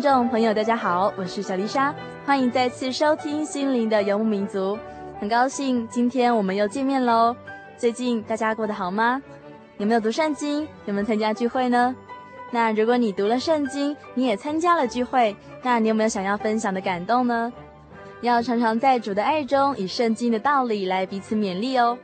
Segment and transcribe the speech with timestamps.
[0.00, 4.74] 听众朋友，大家好，我是小丽莎，欢迎再次收听《心灵的游牧民族》。
[5.20, 7.36] 很高兴今天我们又见面喽。
[7.76, 9.20] 最近大家过得好吗？
[9.76, 10.66] 有没有读圣经？
[10.86, 11.94] 有没有参加聚会呢？
[12.50, 17.52] 那如果你读了圣经，你也参加了聚会，那你有没有想要分享的感动呢？
[18.22, 21.98] 要常常在主的爱中，以圣经的道理来彼此勉励哦。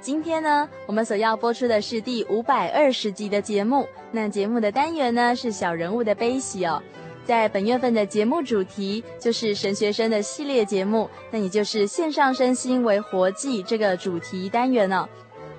[0.00, 3.86] 今天呢，我们所要播出的是第五百二十集的节目。
[4.10, 6.82] 那节目的单元呢，是小人物的悲喜哦。
[7.24, 15.08] 在本月份的节目主题就是神学生的系列节目，那也就是线上身心为活祭这个主题单元哦。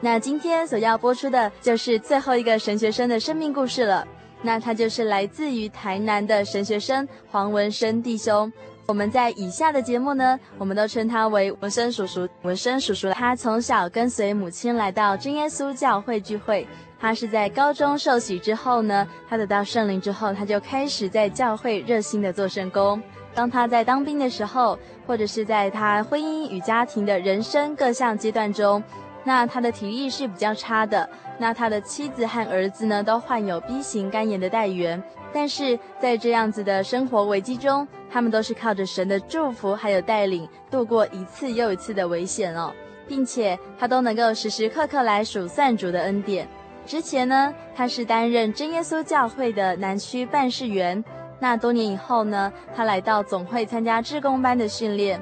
[0.02, 4.06] 那今天所要播出的就是最后一个神学生的生命故事了。
[4.42, 8.52] 那他就是来自于台南的神学生黄文生弟兄。
[8.86, 12.28] 我们在以下的节目呢，我们都称他为文生叔叔。
[12.42, 16.68] 文生叔叔，他从小跟随母亲来到真耶稣教会聚会。
[17.04, 23.04] 他是在高中受洗之后呢，他得到圣灵之后，他就开始在教会热心的做圣工。
[23.34, 28.82] 当他在当兵的时候，或者是在他婚姻与家庭的人生各项阶段中，
[29.26, 31.10] 那他的体力是比较差的。
[31.38, 35.04] 那他的妻子和儿子呢，都患有 B 型肝炎的带源。
[35.34, 42.74] 但是在这样子的生活危机中，他们都是靠着神的祝福还有带领，度过一次又一次的危险哦，
[43.10, 46.48] 并且他都能够时时刻刻来数算主的恩典。
[46.86, 51.04] 之前呢，他是担任真耶稣教会的南区办事员。
[51.40, 55.22] 那多年以后呢，他来到总会参加志工班的训练。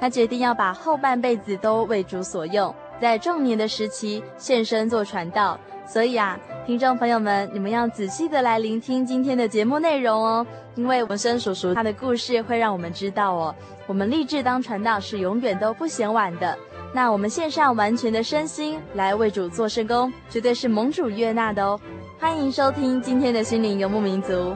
[0.00, 5.58] 他决定要把后半辈子都为主所用，在壮年的时期献身做传道。
[5.84, 13.54] 所以啊，听众朋友们，你们要仔细的来聆听今天的节目内容哦，因为文生叔叔他的故事会让我们知道哦，
[13.86, 16.56] 我们立志当传道是永远都不嫌晚的。
[16.98, 21.78] 那我们献上完全的身心来为主做圣功，绝对是盟主悦纳的哦。
[22.18, 24.52] 欢迎收听今天的心灵游牧民族。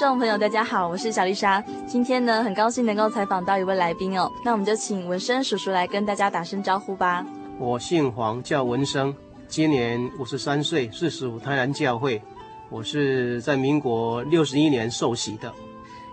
[0.00, 1.62] 众朋友，大家好，我是小丽莎。
[1.86, 4.32] 今天呢，很高兴能够采访到一位来宾哦。
[4.42, 7.22] 那我们就请文生叔叔来跟大家打声招呼吧。
[7.58, 9.14] 我姓黄，叫文生，
[9.46, 12.22] 今年五十三岁，是属台南教会。
[12.70, 15.52] 我是在民国六十一年受洗的。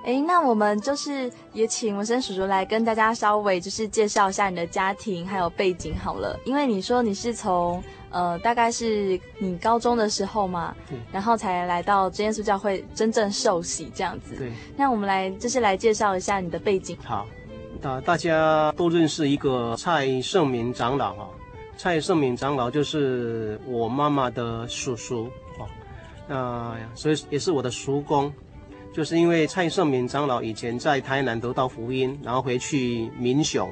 [0.08, 6.40] 哎，那我们就是也请文生叔叔来跟大家稍微就是介绍一下你的家庭还有背景好了。
[6.46, 7.84] 因为你说你是从。
[8.10, 14.34] 呃，大概是你高中的时候嘛，对，然后才来到真耶稣教会真正受洗这样子。
[14.38, 16.98] 对，那我们来就是来介绍一下你的背景。
[17.04, 17.28] 好，
[17.82, 21.28] 大大家都认识一个蔡圣敏长老啊，
[21.76, 25.26] 蔡圣敏长老就是我妈妈的叔叔
[25.60, 25.68] 哦，
[26.30, 28.32] 那所以也是我的叔公，
[28.98, 33.70] 就是因为蔡圣敏长老以前在台南得到福音，然后回去民雄，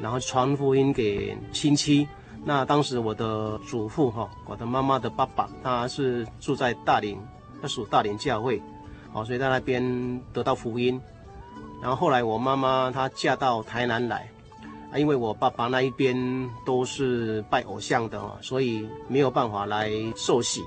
[0.00, 2.08] 然后传福音给亲戚。
[2.44, 7.16] 那当时我的祖父哈，我的妈妈的爸爸，他是住在大林，
[7.62, 8.60] 他属大林教会，
[9.12, 11.00] 好，所以在那边得到福音。
[11.80, 14.28] 然后后来我妈妈她嫁到台南来，
[14.90, 20.64] 啊，因为我爸爸那一边都是拜偶像的，所以没有办法来受洗。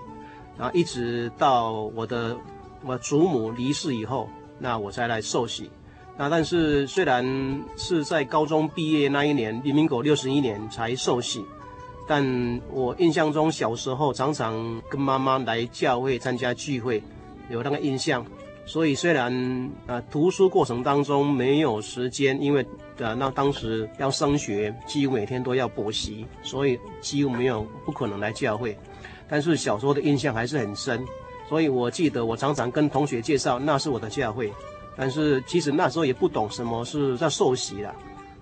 [0.58, 2.38] 然后一直到我的
[2.86, 4.30] 我祖母离世以后，
[4.60, 5.70] 那我才来受洗。
[6.18, 11.44] 那但是虽然是在高中毕业那一年，民国六十一年才受洗。
[12.08, 17.02] 但我印象中，小时候常常跟妈妈来教会参加聚会，
[17.50, 18.26] 有那个印象。
[18.66, 22.62] 所以虽然啊读书过程当中没有时间，因为
[23.00, 28.78] 啊那当时要升学，几乎每天都要补习，所以几乎没有不可能来教会。
[29.28, 31.06] 但是小时候的印象还是很深，
[31.52, 34.50] 所以我记得我常常跟同学介绍那是我的教会。
[34.96, 37.94] 但是其实那时候也不懂什么是叫受洗了。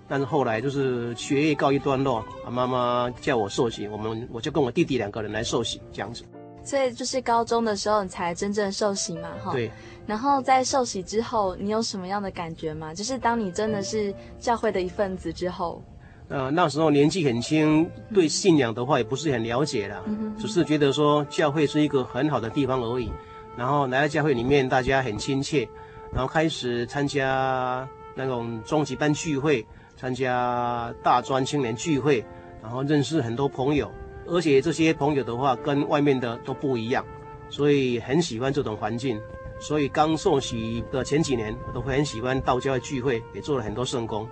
[0.06, 6.22] 但是后来就是学业告一段落，啊，妈妈叫我受洗，我们我就跟我弟弟两个人来受洗，这样子。
[6.62, 9.50] 所以就是高中的时候你才真正受洗嘛，哈。
[9.50, 9.68] 对。
[10.06, 12.94] 然后在受洗之后，你有什么样的感觉吗？
[12.94, 15.82] 就是当你真的是教会的一份子之后。
[16.30, 23.12] 呃，那时候年纪很轻，对信仰的话也不是很了解啦，嗯，只是觉得说教会是一个很好的地方而已。
[23.56, 25.68] 然后来到教会里面，大家很亲切，
[26.10, 29.66] 然后开始参加那种中级班聚会。
[29.96, 32.24] 参加大专青年聚会，
[32.62, 33.92] 然后认识很多朋友，
[34.26, 37.04] 而且这些朋友的话跟外面的都不一样，
[37.50, 39.20] 所以很喜欢这种环境。
[39.60, 44.26] 所以刚受洗的前几年，我都会很喜欢到教会聚会，也做了很多圣工。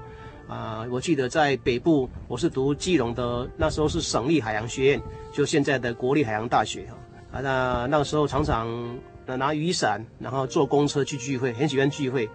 [0.48, 6.86] 啊、我记得在北部，我是读基隆的，那时候是省立海洋学院，就现在的国立海洋大学
[7.30, 7.40] 啊。
[7.40, 12.28] 那那个时候常常拿雨伞，然后坐公车去聚会，很喜欢聚会。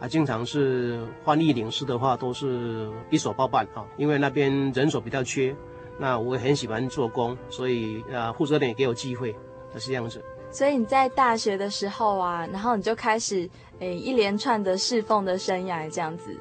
[0.00, 5.54] 啊，经常是翻译领事的话，都是一手包办啊，因为那边人手比较缺。
[5.98, 9.34] 那我也很喜欢做工，所以啊，负责人也给我机会，
[9.76, 10.24] 是这样子。
[10.50, 13.50] 所以你在大学的时候啊，然后你就开始
[13.80, 16.34] 诶一连串的侍奉的生涯，这样子。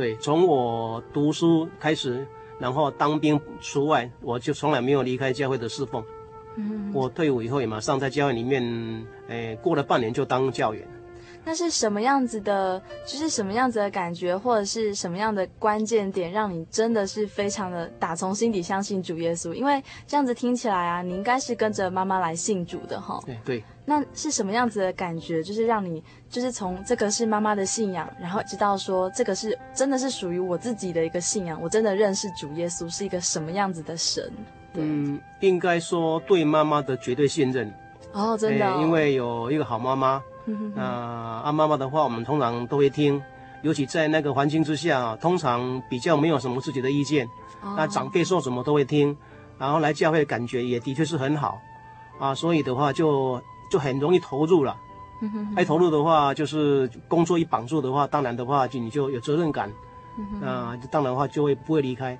[0.00, 2.26] 对，从我读书开始，
[2.58, 6.02] 然后当兵出外，我就从来没有离开教会的侍奉。
[6.56, 6.90] 嗯。
[6.94, 10.88] 我退伍以后也马上在教会里面，诶，过了半年就当教员。
[11.44, 12.80] 那是什么样子的？
[13.06, 19.52] 就是什么样子的感觉，或者是什么样的关键点，让你真的是非常的打从心底相信主耶稣？
[19.52, 23.20] 因为这样子听起来啊，你应该是跟着妈妈来信主的哈。
[23.26, 23.64] 对对。
[23.90, 25.42] 那是什么样子的感觉？
[25.42, 34.32] 就是让你就是从这个是妈妈的信仰，然后直到说这个是真的是属于我自己的一个信仰，我真的认识主耶稣是一个什么样子的神？
[34.74, 37.74] 嗯，应该说对妈妈的绝对信任。
[38.12, 38.78] 哦，真的哦。
[38.80, 40.22] 因为有一个好妈妈。
[40.74, 43.20] 那按妈妈的话，我们通常都会听，
[43.62, 47.24] 尤其在那个环境之下，通常比较没有什么自己的意见。
[47.62, 47.74] Oh.
[47.76, 49.16] 那长辈说什么都会听，
[49.58, 51.60] 然后来教会感觉也的确是很好，
[52.18, 54.76] 啊，所以的话就就很容易投入了。
[55.56, 59.72] 爱投入的话，就是工作一绑住的话，当然的话就你就有责任感，
[60.42, 62.18] 啊，当然的话就会不会离开。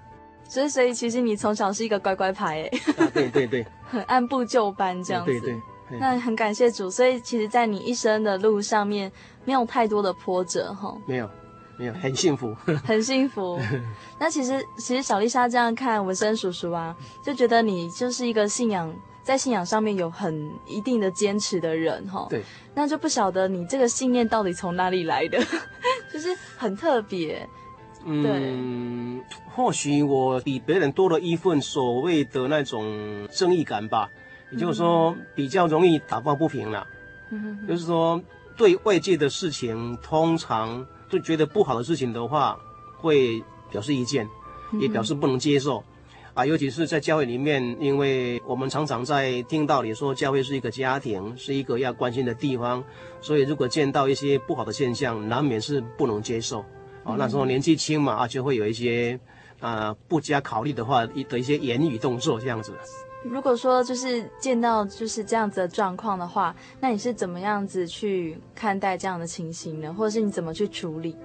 [0.49, 5.33] 所以，所以其实你从小是一个乖乖牌，哎，啊，对对对，很 按部就班这样子。
[5.33, 5.61] 对对。
[5.99, 9.11] 那很感谢主，所以其实，在你一生的路上面，
[9.45, 10.97] 没有太多的波折，哈。
[11.05, 11.29] 没有，
[11.77, 12.55] 没有，很幸福，
[12.87, 13.59] 很幸福。
[14.21, 18.89] 那其实，其实小丽莎这样看文生叔叔啊，就觉得你就是一个信仰，
[19.31, 22.27] 在信仰上面有很一定的坚持的人，哈。
[22.29, 22.43] 对。
[22.75, 25.39] 那就不晓得你这个信念到底从哪里来的，
[26.13, 27.49] 就是很特别。
[28.05, 29.23] 嗯，
[29.55, 34.09] 或许我比别人多了一份所谓的那种正义感吧。
[34.51, 36.85] 也就是说，比较容易打抱不平了。
[37.31, 38.21] 嗯，就是说，
[38.57, 42.59] 对外界的事情，通常就觉得不好的事情的话，
[42.99, 44.29] 会表示意见，
[44.81, 45.85] 也表示不能接受。
[46.35, 52.83] 啊，尤其是在教会里面，因为我们常常在听到你说，教会是一个家庭，是一个要关心的地方，
[53.21, 56.61] 所以如果见到一些不好的现象，难免是不能接受。
[57.03, 59.19] 啊，那时候年纪轻嘛，啊，就会有一些
[59.59, 62.73] 啊不加考虑的话的一些言语动作这样子。
[63.23, 69.93] 如果说就是见到就是这样子的状况的话，那你是怎么样子去看待这样的情形呢？
[69.93, 71.17] 或者是你怎么去处理？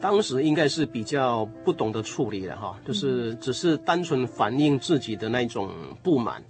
[0.00, 5.70] 当时应该是比较不懂得处理了哈，就是只是单纯反映自己的那种
[6.02, 6.42] 不满，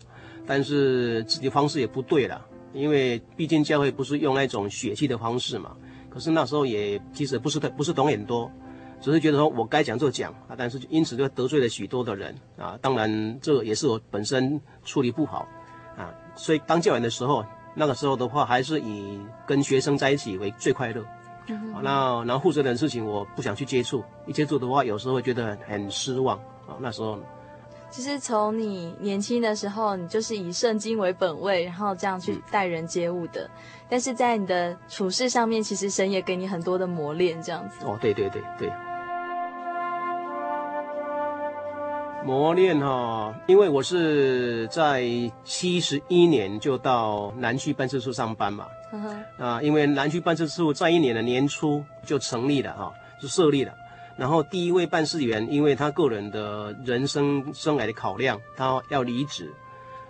[0.47, 5.77] 但是自己方式也不对了，因为毕竟教会不是用那种血气的方式嘛。
[6.11, 8.51] 可是那时候也其实不是不是懂很多。
[9.01, 12.77] 只是觉得说我该讲就讲啊，但是因此就得罪了许多的人啊。
[12.83, 15.47] 当然，这也是我本身处理不好
[15.97, 16.13] 啊。
[16.35, 17.45] 所以当教员的时候，
[17.77, 21.05] 那个时候的话，还是以跟学生在一起为最快乐。
[21.49, 21.75] 嗯。
[21.83, 26.37] 那然后负责人的事情我不想去接触，一接触的话，有时候会觉得很失望
[26.67, 26.77] 啊。
[26.81, 27.19] 那时候。
[27.91, 33.45] 其实从你年轻的时候，你就是以圣经为本位，然后这样去待人接物的。
[33.45, 33.51] 嗯、
[33.89, 37.87] 但是在你的处事上面，其实神也给你很多的磨练，这样子。
[37.87, 38.71] 哦，对对对对。
[42.27, 45.03] 磨练哈、哦，因为我是在
[45.43, 48.67] 七十一年就到南区办事处上班嘛。
[48.93, 49.25] 嗯哼。
[49.39, 53.73] 啊，因为南区办事处在一年的年初就成立了哈、就设立了。
[54.17, 59.53] 然后第一位办事员，因为他个人的人生生来的考量，他要离职。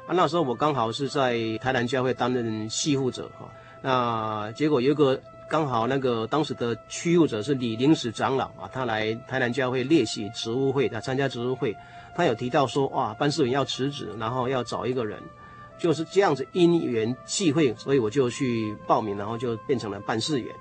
[0.06, 3.46] 啊，那时候我刚好是在台南教会担任系护者哈。
[3.82, 11.76] 那结果有一个刚好那个当时的区务者是李临时长老啊，他来台南教会列席职务会，他参加职务会，
[12.14, 15.22] 他有提到说哇，办事员要辞职，然后要找一个人，
[15.78, 20.54] 就是这样子因缘际会，所以我就去报名，然后就变成了办事员。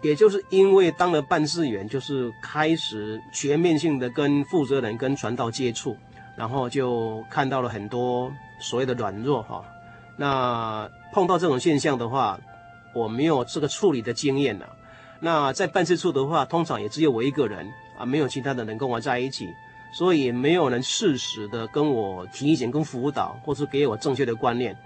[0.00, 5.96] 也就是因为当了办事员，就是开始全面性的跟负责人、跟传道接触，
[6.36, 9.64] 然后就看到了很多所谓的软弱哈。
[10.16, 12.38] 那碰到这种现象的话，
[12.92, 14.66] 我没有这个处理的经验呐。
[15.20, 17.64] 那在办事处的话，通常也只有我一个人
[17.96, 19.48] 啊，没有其他的人跟我在一起，
[19.92, 24.76] 所以没有人适时的跟我提醒、跟辅导，或是给我正确的观念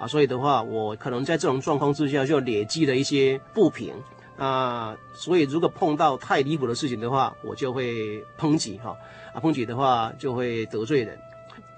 [0.00, 0.06] 啊。
[0.06, 3.94] 所以的话，我可能在这种状况之下，就累积了一些不平。
[4.38, 8.94] 啊，所以如果碰到太离谱的事情的话，我就会抨击哈，
[9.32, 11.18] 啊，抨击的话就会得罪人。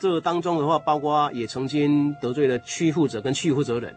[0.00, 3.94] 这当中的话，包括也曾经得罪了区负责跟区负责人，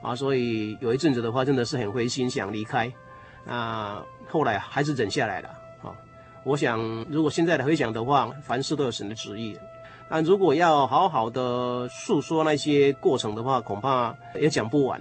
[0.00, 2.92] 啊，所以有一阵子的话，真的是很灰心，想离开。
[3.46, 5.50] 啊，后来还是忍下来了。
[6.44, 9.58] 我想如果现在来回想的话，凡事都有神的旨意。
[10.08, 15.00] 但如果要好好的诉说那些过程的话，恐怕也讲不完。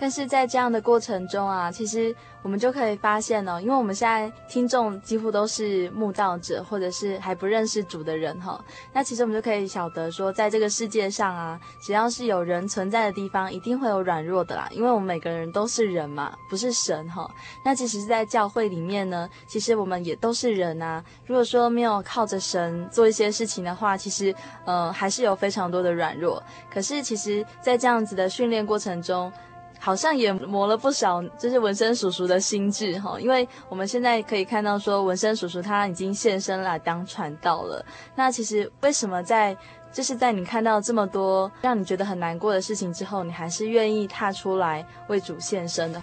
[0.00, 8.58] 但是在这样的过程中啊，其实我们就可以发现哦，因为我们现在听众几乎都是慕道者，或者是还不认识主的人哈。
[8.94, 14.66] 那其实我们就可以晓得说，在这个世界上啊，只要是有人存在的地方，一定会有软弱的啦。
[14.70, 17.30] 因为我们每个人都是人嘛，不是神哈。
[17.62, 21.04] 那其实是在教会里面呢，其实我们也都是人啊。
[21.26, 26.42] 如果说没有靠着神做一些事情的话，其实呃还是有非常多的软弱。
[26.72, 29.30] 可是其实，在这样子的训练过程中，
[29.82, 37.82] 好像也磨了不少，就是纹身叔叔的心智哈，因为我们现在可以看到说，纹身叔叔他已经现身来当传道了。
[38.14, 39.56] 那其实为什么在，
[39.90, 46.02] 就是在你看到这么多让你觉得很难过的事情之后，你还是愿意踏出来为主献身的？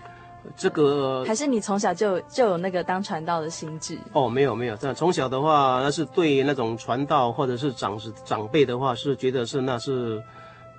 [0.55, 3.95] 这个还是你从小就就有那个当传道的心智？
[4.11, 10.19] 哦，没有没有，这从小的话，那是对那种传道或者是长是长辈的话，是觉得是那是。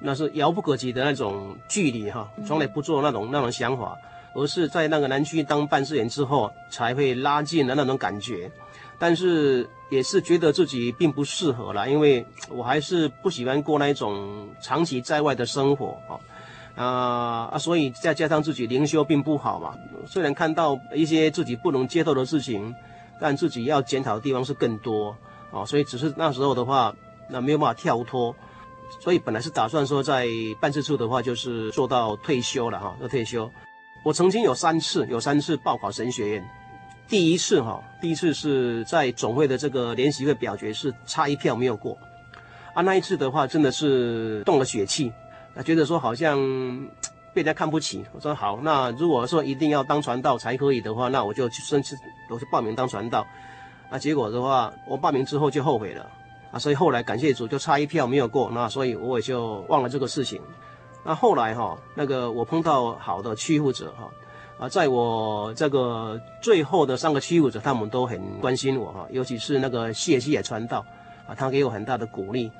[0.00, 3.96] 那是遥不可及的那种距离哈，从来不做那种那种想法，
[4.34, 8.50] 而是在那个南区当办事员之后，才会拉近的那种感觉。
[9.00, 15.96] 但是也是觉得自己并不适合了，因为我还是不喜欢过那种长期在外的生活
[16.74, 19.74] 啊啊，所以再加上自己灵修并不好嘛。
[20.06, 22.74] 虽然看到一些自己不能接受的事情，
[23.20, 25.16] 但自己要检讨的地方是更多
[25.52, 26.94] 啊，所以只是那时候的话，
[27.28, 28.34] 那没有办法跳脱。
[29.00, 30.26] 所以本来是打算说在
[30.60, 33.50] 办事处的话，就是做到退休了哈，要退休。
[34.04, 36.48] 我曾经有三次，有三次报考神学院。
[37.08, 41.96] 第一次哈，第一次是在总会的这个联席会表决是差一票没有过。
[42.74, 45.12] 啊，那一次的话真的是动了血气，
[45.56, 46.38] 啊，觉得说好像
[47.32, 48.04] 被人家看不起。
[48.12, 51.96] 我说好，那如果说一定要当传道才可以的话，那我就去申请，
[52.30, 53.26] 我去报名当传道。
[53.90, 56.06] 啊，结果的话，我报名之后就后悔了。
[56.50, 60.40] 啊，所以后来感谢主，就差一票没有过，那所以我也就忘了这个事情。
[61.04, 64.10] 那后来哈，那个我碰到好的区务者哈，
[64.58, 70.84] 啊，在我这个最后的三个区务者，他们都很关心我哈，尤其是那个谢西也传道，
[71.26, 72.50] 啊，他给我很大的鼓励。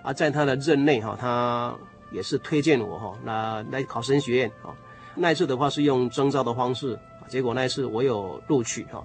[0.00, 1.74] 啊，在他的任内哈，他
[2.12, 4.70] 也是推荐我哈，那来考神学院啊。
[5.14, 9.04] 那一次的话是用征召的方式，结果那一次我有录取哈，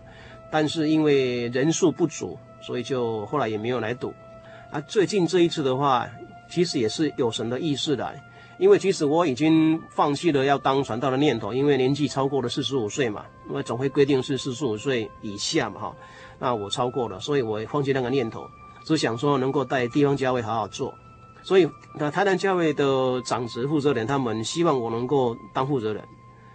[0.51, 4.13] 但是因为人数不足，所以就后来也没有来读。
[4.73, 6.09] 啊，最近这一次的话，
[6.49, 8.11] 其实也是有神的意思的，
[8.57, 15.95] 因为其实我已经放弃了要当传道的念头，因为年纪超过了四十五岁嘛，因为总会规定是四十五岁以下嘛，哈，
[16.39, 18.47] 那我超过了，所以我放弃那个念头，
[18.83, 20.91] 只想说能够带地方教会好好做，
[21.43, 26.03] 所以那台南教会的长职负责人他们希望我能够当负责人，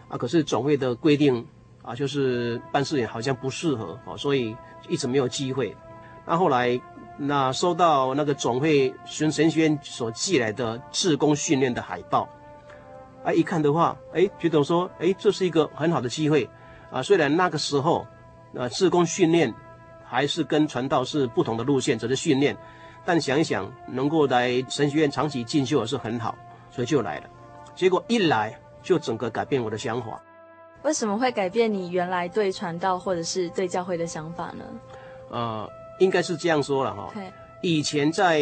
[0.08, 1.46] 啊，可是总会的规定
[1.82, 4.56] 啊，就是办事员好像不适合，啊，所以
[4.88, 5.72] 一直没有机会，
[6.26, 6.80] 那后来。
[7.20, 12.28] 那收到那个总会神神学院所寄来的志工训练的海报，
[13.24, 16.48] 啊，啊，一看的话，哎，觉得说，哎，这是一个很好的机会
[16.92, 17.02] 啊。
[17.02, 18.06] 虽然那个时候，
[18.54, 19.52] 呃，志工训练
[20.04, 22.56] 还是跟传道是不同的路线，只是训练，
[23.04, 26.36] 但想一想，能够来神学院长期进修也是很好，
[26.70, 27.28] 所以就来了。
[27.74, 30.22] 结果一来就整个改变我的想法。
[30.82, 34.64] 为什么会改变你原来对传道或者是对教会的想法呢？
[35.30, 35.68] 呃，
[35.98, 37.12] 应该是这样说了哈。
[37.60, 38.40] 以前在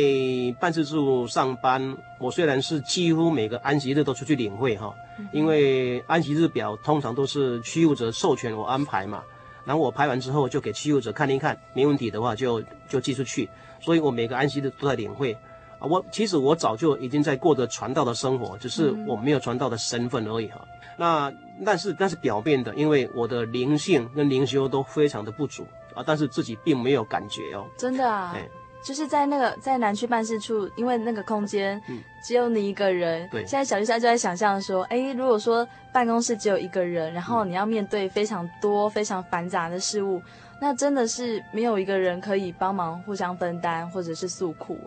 [0.60, 4.94] 办事处上班，我虽然是几乎每个安息日都出去领会哈，
[5.32, 9.22] 因为安息日表通常都是区务者授权我安排嘛，
[9.64, 13.48] 然后我排完之后就给区务者看一看，没问题的话就就寄出去，
[13.80, 15.32] 所以我每个安息日都在领会。
[15.78, 20.62] 啊，我其实我早就已经在过着传道的生活，只是我没有传道的身份而已哈。
[20.98, 21.32] 那
[21.64, 27.66] 但是但是表面的，因为我的灵性跟灵修都非常的不足啊，但是自己并没有感觉哦。
[27.76, 28.36] 真的啊。
[28.84, 31.82] 就是在那个在南区办事处，因为那个空间
[32.22, 33.28] 只有你一个人。
[33.30, 33.44] 对。
[33.44, 40.22] 现在小丽莎就在想象说，哎，如果说办公室只有一个人，然后你要面对非常多非常繁杂的事物，
[40.60, 44.78] 那真的是没有一个人可以帮忙互相分担或者是诉苦。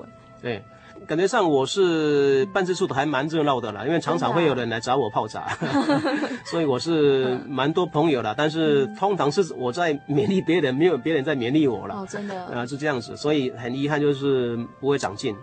[0.42, 0.64] 对。
[1.08, 5.58] 感觉上我是办事处的还蛮热闹的啦，因为常常会有人来找我泡茶，
[6.46, 8.34] 所以我是蛮多朋友啦。
[8.38, 11.96] 但是通常是我在勉励别人，没有别人在勉励我了。
[11.96, 12.46] 哦，真的。
[12.46, 15.36] 啊，是这样子，所以很遗憾就是不会长进。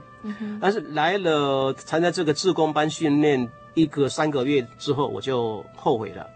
[0.60, 6.26] 但是来了参加这个志工班训练一个三个月之后，我就后悔了，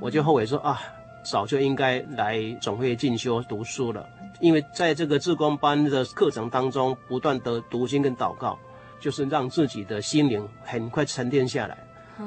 [0.00, 0.80] 我就后悔说啊，
[1.24, 4.04] 早就应该来总会进修读书了。
[4.38, 8.58] 因为在这个志工班的课程当中，不断的读经跟祷告，
[8.98, 11.76] 就是让自己的心灵很快沉淀下来，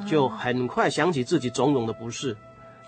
[0.06, 2.36] 就很快想起自己种种的不是，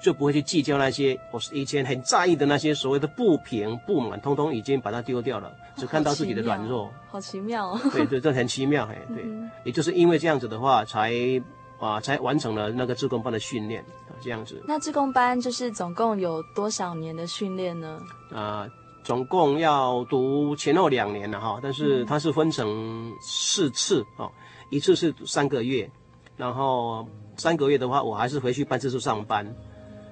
[0.02, 6.92] 就不会去计较那些我以前很在意的那些所谓的不平不满，通通已经把它丢掉了，只看到自己的软弱。
[7.10, 9.26] 好奇妙，哦，对对，这很奇妙，哎，对，
[9.64, 11.12] 也就是因为这样子的话，才
[11.80, 13.84] 啊才完成了那个志工班的训练，
[14.20, 14.62] 这样子。
[14.68, 18.00] 那志工班就是总共有多少年的训练呢？
[18.32, 18.68] 啊。
[19.06, 24.32] 总共要读前后两年了哈，但是它是分成四次哦，
[24.72, 25.88] 一次是三个月，
[26.36, 29.46] 然后三个月的话，我还是回去办事处上班，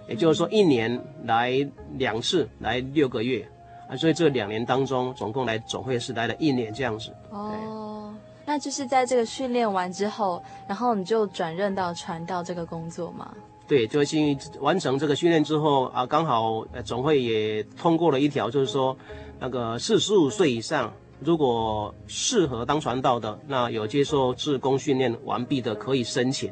[0.08, 1.68] 也就是说一年来
[1.98, 3.50] 两次，来六个月
[3.90, 7.12] 啊，所以这两年当中，总共来总会是来了一年这样子。
[7.32, 8.14] 哦，
[8.46, 13.34] 那就是在这个训练完之后，然后你就转任到传道这个工作吗？
[13.66, 18.96] 对，就因完成这个训练之后啊，刚好总会也通过了一条，就是说，
[19.40, 26.52] 那个四十五岁以上，如果适合当传道的，那有接受志工训练完毕的可以申请，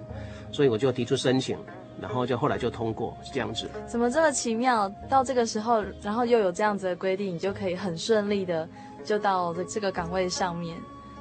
[0.54, 1.58] 所以我就提出申请，
[2.00, 3.70] 然后就后来就通过，是这样子。
[3.86, 4.90] 怎么这么奇妙？
[5.10, 8.68] 到这个时候，然后又有这样子的规定，你就可以很顺利的
[9.04, 10.78] 就到这个岗位上面。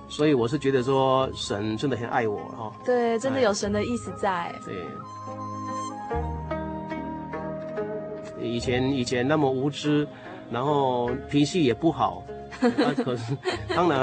[0.08, 2.72] 所以我是觉得说，神真的很爱我哈。
[2.84, 4.52] 对，真的有神的意思在。
[4.64, 4.86] 对。
[8.42, 10.06] 以前以前那么无知，
[10.50, 12.24] 然后脾气也不好，
[12.60, 13.36] 啊、可是
[13.68, 14.00] 当然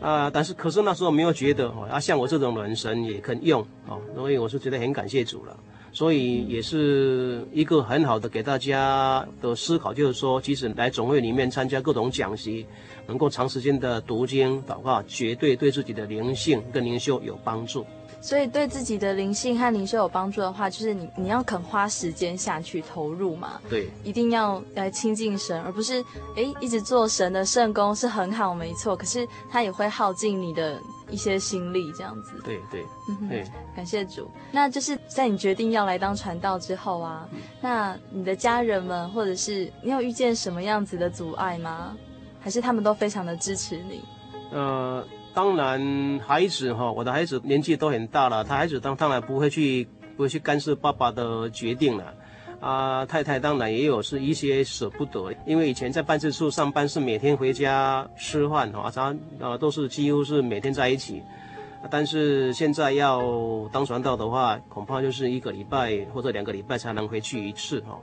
[0.00, 5.56] 啊、呃，但是可是那时候没有觉得哦，啊，像我这种人神也肯用哦，所以我是觉得很感谢主了，
[5.92, 12.64] 所以也是一个很好的给大家的思考，就是说，即使来总会里面参加各种讲习，
[13.06, 17.84] 能够长时间的读经祷告，绝对对自己的灵性跟灵修有帮助。
[18.20, 23.60] 所以对自己的灵性和灵修有帮助的话，就是你你要肯花时间下去投入嘛。
[23.68, 26.04] 对，一定要来亲近神，而不是
[26.36, 30.78] 诶一直做神的圣功是很好没错，可是他也会耗尽你的
[31.10, 32.32] 一些心力这样子。
[32.44, 32.84] 对对，
[33.28, 34.30] 对，感谢主。
[34.52, 41.96] 那就是在你决定要来当传道之后啊，嗯、那你的家人们或者是你有遇见什么样子的阻碍吗？
[42.38, 44.02] 还是他们都非常的支持你？
[44.52, 45.02] 呃。
[45.32, 52.14] 当然，孩子哈，我的孩子年纪都很大了，他孩子当当然不会去不会去干涉爸爸的决定了，
[52.60, 61.22] 啊，太太当然也有是一些舍不得，因为以前在办事处上班是每天回家吃饭哈，常啊都是几乎是每天在一起，
[61.88, 63.22] 但是现在要
[63.72, 67.96] 当传道的话，恐怕就是一个礼拜或者两个礼拜才能回去一次哈。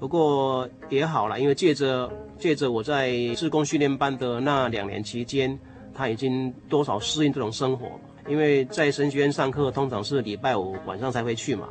[0.00, 5.56] 不过也好了，因为借着借着我在志工训练班的那两年期间。
[5.94, 7.86] 他已经多少适应这种生活，
[8.28, 11.68] 因为在神学院上课通常是礼拜五晚上才会去嘛，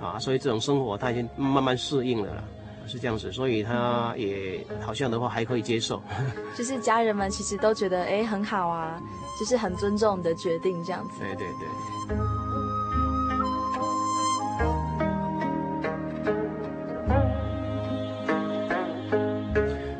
[0.00, 2.42] 啊，所以这种生活他已经慢慢适应了啦，
[2.86, 6.02] 是这样子，所以他也好像的话还可以接受。
[6.56, 9.00] 就是家人们其实都觉得哎很好啊，
[9.38, 11.20] 就是很尊重你的决定这样子。
[11.20, 11.68] 对对对。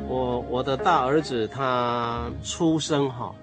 [0.07, 3.33] 我我的大儿子他出生哈。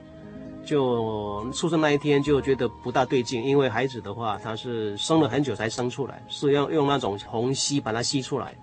[0.65, 8.55] 就出生那一天就觉得不大对劲，因为孩子的话，他是生了很久才生出来，是要用那种虹吸把它吸出来，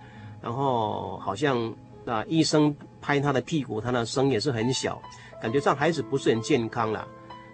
[0.41, 1.73] 然后好像
[2.05, 5.01] 啊医生拍他的屁股，他的声也是很小，
[5.41, 7.07] 感觉上孩子不是很健康啦。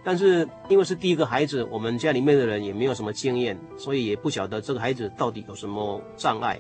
[0.04, 6.58] 但是因为是第一个孩子，我们家里面的人也没有什么经验，所以也不晓得这个孩子到底有什么障碍。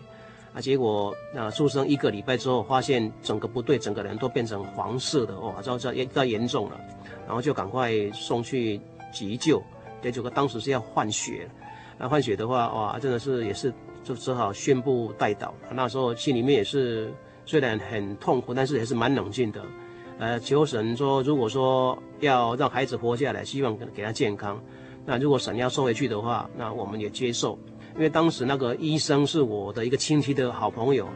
[0.53, 6.79] 啊，结果啊出生一个礼拜之后，发现整个不对，整个人都变成黄色的，哇，这这太严重了。
[7.27, 8.79] 然后就赶快送去
[9.11, 9.61] 急救，
[10.01, 11.47] 结果当时是要换血，
[11.99, 13.71] 那换血的话，哇，真的是也是
[14.03, 15.53] 就只好宣布带倒。
[15.71, 17.13] 那时候心里面也是
[17.45, 19.61] 虽然很痛苦，但是也是蛮冷静的。
[20.17, 24.59] 呃，求神说，如果说要让孩子活下来，希望给他健康，
[25.05, 27.59] 那如果神要收回去的话，那我们也接受。
[27.95, 31.07] 因为当时那个医生是我的一个亲戚的好朋友。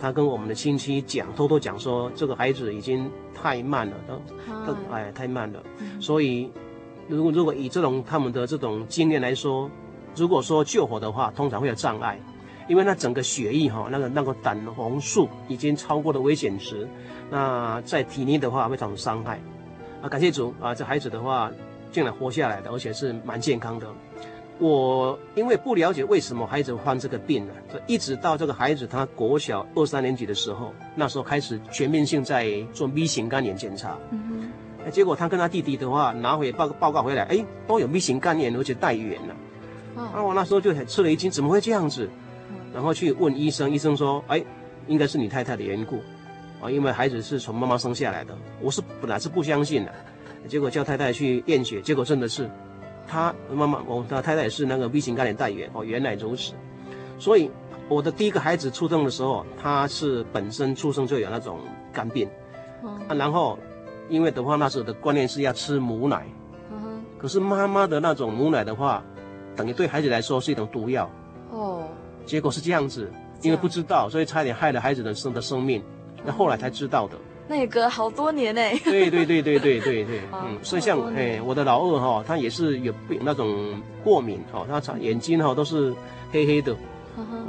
[0.00, 4.14] 他跟我们的亲戚讲，偷偷讲说，这个孩子已经太慢了，都
[4.66, 5.62] 都哎太慢了。
[6.00, 6.50] 所以，
[7.08, 9.70] 如果如果以这种他们的这种经验来说，
[10.14, 12.20] 如果说救火的话，通常会有障碍，
[12.68, 16.88] 因为那整个血液哈，那个那个胆红素已经超过了危险值，
[17.30, 19.40] 那在体内的话会造成伤害。
[20.02, 21.50] 啊，感谢主啊，这孩子的话
[21.90, 23.86] 竟然活下来的，而且是蛮健康的。
[24.60, 27.52] 我因为不了解为什么孩子会患这个病呢？
[27.86, 33.96] 一直到这个孩子他国小二三年级的时候，那时候开始全面性在做 B 型肝炎检查。
[34.10, 34.90] 嗯哼。
[34.90, 39.34] 结果他跟他弟弟的话拿回报报告回来，哎，都有 B 型肝炎，而且带原了。
[39.94, 40.08] 哦。
[40.14, 42.08] 那我那时候就很吃了一惊，怎么会这样子？
[42.74, 44.44] 然后去问医生，医生说，哎，
[44.86, 45.98] 应该是你太太的缘故，
[46.60, 48.36] 啊，因为孩子是从妈妈生下来的。
[48.60, 49.92] 我是本来是不相信的，
[50.48, 52.50] 结果叫太太去验血，结果真的是。
[53.08, 56.52] 他妈妈，我他太太也是那个 B 型肝炎带原哦，原来如此。
[57.18, 57.50] 所以
[57.88, 61.58] 我的第一个孩子出生的时候，他是本身出生就有那种
[61.92, 62.28] 肝病，
[63.08, 63.58] 啊，然后
[64.08, 66.26] 因为的话那时候的观念是要吃母奶，
[66.70, 69.02] 嗯可是妈妈的那种母奶的话，
[69.56, 71.10] 等于对孩子来说是一种毒药
[71.50, 71.82] 哦。
[72.26, 75.82] 结果是这样子，因为不知道，所以差点害了孩子的生的生命，
[76.24, 77.16] 那后来才知道的。
[77.48, 78.60] 那也隔好多年呢。
[78.84, 85.94] 对对对对对对对， 嗯，所以像哎，我的老二哈，他也是有病那种过敏哈，他常眼睛哈都是
[86.30, 86.76] 黑黑的，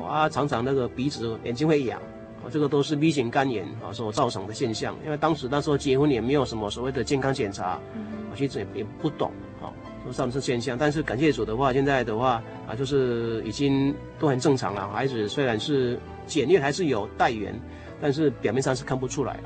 [0.08, 2.00] 啊，常常那个鼻子眼睛会痒，
[2.42, 4.96] 啊，这个都是 B 型肝炎啊所造成的现象。
[5.04, 7.78] 因为当时那时候结婚也没有什么所谓的健康检查，
[8.32, 9.30] 我其实也也不懂
[9.62, 9.68] 啊，
[10.06, 10.78] 就上次现象。
[10.78, 14.90] 但是感谢主的话，现在的话啊，就是已经都很正常了。
[14.94, 17.54] 孩子虽然是检验还是有带原，
[18.02, 19.44] 但是表面上是看不出来了。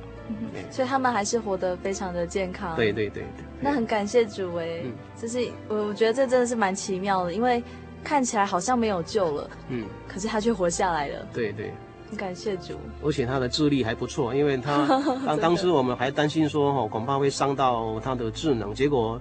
[0.72, 2.76] 所以他们还是活得非常的健康。
[2.76, 7.62] 对对对，对，那很感谢主哎，嗯，就是我我觉得这真的是蛮奇妙的，因为
[8.04, 11.28] 看起来好像没有救了，嗯，可是他却活下来了。
[11.34, 11.72] 对对，
[12.10, 12.76] 很感谢主。
[13.04, 14.88] 而且他的智力还不错，因为他
[15.26, 19.20] 当当时我们还担心说哈，恐怕会伤到他的智能，结果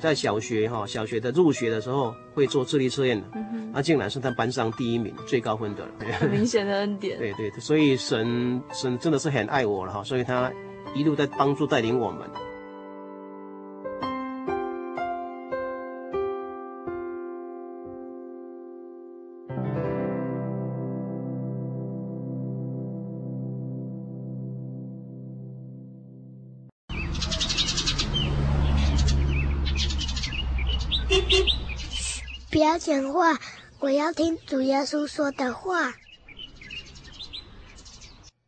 [0.00, 3.26] 在小学哈小学的入学的时候会做智力测验的，
[3.72, 5.92] 那竟然是他班上第一名，最高分的了。
[6.18, 7.16] 很明显的恩典。
[7.20, 10.52] 对对对，所以神神真的是很爱我了哈，所以他。
[10.94, 12.26] 一路在帮助带领我们。
[32.58, 33.38] 不要讲话，
[33.78, 35.92] 我要听主耶稣说的话。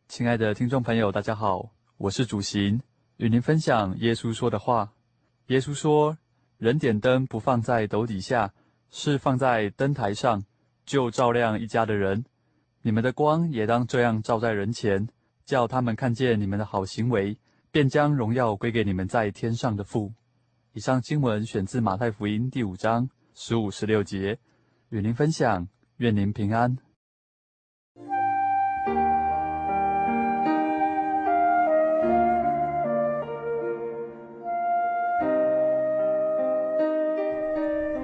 [0.09, 1.71] 亲爱的听众朋友，大家好。
[1.95, 2.81] 我是主行，
[3.15, 4.91] 与您分享耶稣说的话。
[5.47, 6.17] 耶稣说
[6.59, 8.53] ：“人点灯不放在斗底下，
[8.89, 10.43] 是放在灯台上，
[10.85, 12.25] 就照亮一家的人。
[12.81, 15.07] 你们的光也当这样照在人前，
[15.45, 17.37] 叫他们看见你们的好行为，
[17.71, 20.11] 便将荣耀归给你们在天上的父。”
[20.75, 24.37] 以上经文选自马太福音第五章十五、十六节，
[24.89, 25.67] 与您分享。
[25.97, 26.75] 愿您平安。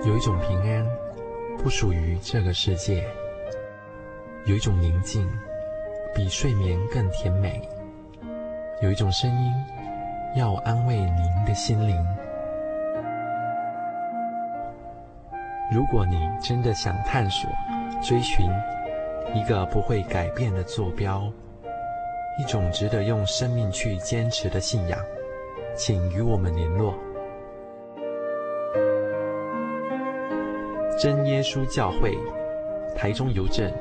[0.05, 0.85] 有一种平安，
[1.57, 3.03] 不属于这个世界；
[4.45, 5.27] 有一种宁静，
[6.15, 7.59] 比睡眠更甜美；
[8.81, 9.51] 有一种声音，
[10.35, 11.95] 要安慰您的心灵。
[15.69, 17.49] 如果你真的想探索、
[18.01, 18.49] 追寻
[19.33, 21.29] 一个不会改变的坐标，
[22.39, 24.97] 一种值得用生命去坚持的信仰，
[25.75, 26.93] 请与我们联络。
[30.97, 32.17] 真耶稣教会，
[32.95, 33.71] 台中邮政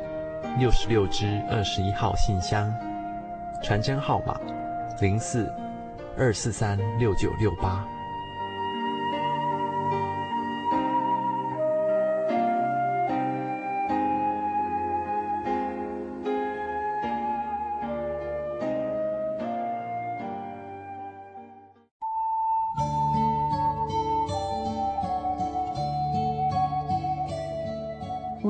[0.59, 2.75] 六十六支二十一号信箱，
[3.62, 4.40] 传真号码
[5.01, 5.51] 零四
[6.18, 7.87] 二四三六九六八。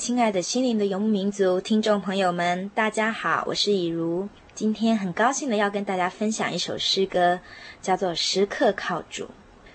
[0.00, 4.30] 亲爱的心灵的游牧民族听众朋友们，大家好，我是以如。
[4.54, 7.40] 今天很高兴的要跟大家分享一首诗歌，
[7.82, 9.24] 叫做《时刻靠主》。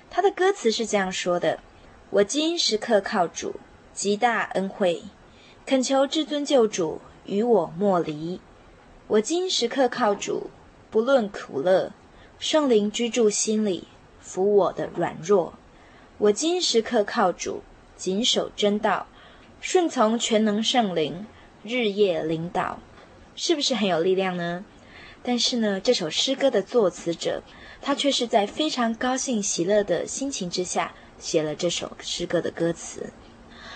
[0.10, 1.60] 它的歌词是这样说的
[2.10, 3.58] ：“我今时刻靠主，
[3.94, 5.04] 极大恩惠，
[5.64, 8.42] 恳求至尊救主与我莫离。
[9.06, 10.50] 我今时刻靠主，
[10.90, 11.92] 不论苦乐，
[12.40, 13.88] 圣灵居住心里，
[14.20, 15.54] 扶我的软弱。
[16.18, 17.62] 我今时刻靠主，
[17.96, 19.06] 谨守真道。”
[19.68, 21.26] 顺从全能圣灵，
[21.64, 22.80] 日夜领导，
[23.36, 24.64] 是不是很有力量呢？
[25.24, 27.42] 但是呢，这首诗歌的作词者，
[27.82, 33.12] 他却是在非常高兴喜乐的心情之下写了这首诗歌的歌词。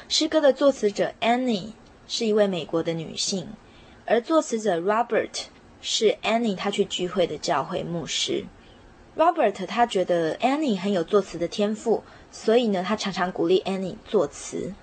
[0.08, 1.72] 诗歌的作词者 Annie
[2.08, 3.48] 是一位美国的女性，
[4.06, 5.46] 而作词者 Robert
[5.82, 8.46] 是 Annie 她去聚会的教会牧师。
[9.18, 14.76] Robert 他觉得 Annie 很有作词的天赋，所以呢，他常常鼓励 Annie 作词。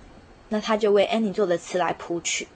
[0.49, 2.47] 那他就为安妮做的词来谱曲。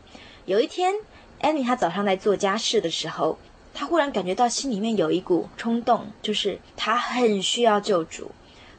[0.46, 0.96] 有一天，
[1.40, 3.38] 安妮她早上在做家事的时候，
[3.74, 8.32] 她忽然感觉到心里面有一股冲动，就是她很需要救主，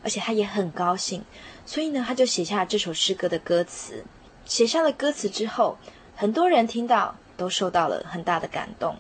[0.03, 1.25] 而且她也很高兴，
[1.65, 4.05] 所以呢，她就写下这首诗歌的歌词。
[4.45, 5.79] 写下了歌词之后，
[6.17, 8.97] 很多人听到都受到了很大的感动。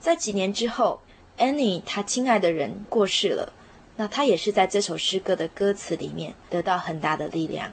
[0.00, 1.00] 在几年之后，
[1.38, 3.52] 安妮她亲爱的人过世了，
[3.96, 7.70] 那她也是在这首诗歌的歌词里面得到很大的力量。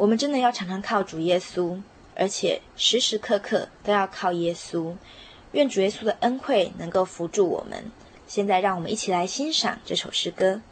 [0.00, 1.78] 我们真的要常常靠主耶稣，
[2.14, 4.94] 而且时时刻刻都要靠耶稣。
[5.52, 7.92] 愿主耶稣的恩惠能够扶助我们。
[8.26, 10.62] 现在，让我们一起来欣赏这首诗歌。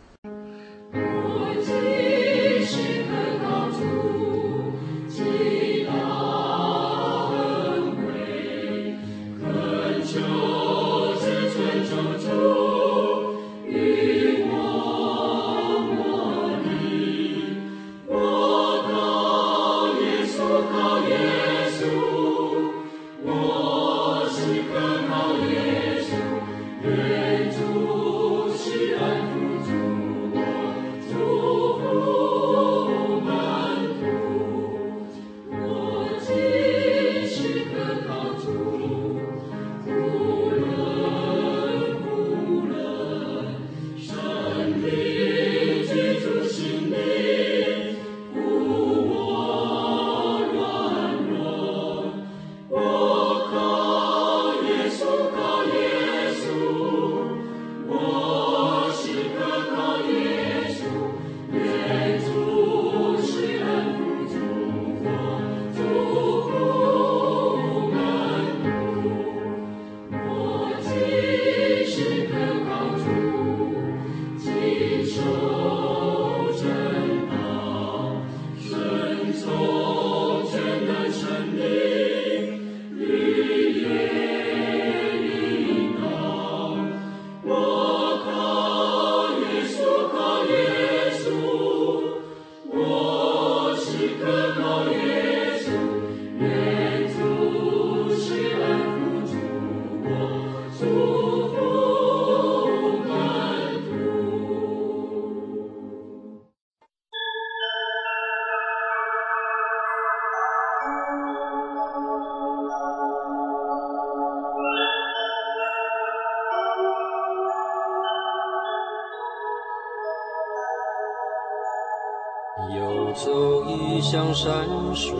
[124.41, 125.17] 山水，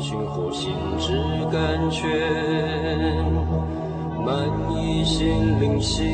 [0.00, 1.12] 寻获心之
[1.52, 2.08] 甘泉。
[4.24, 6.04] 满溢心灵喜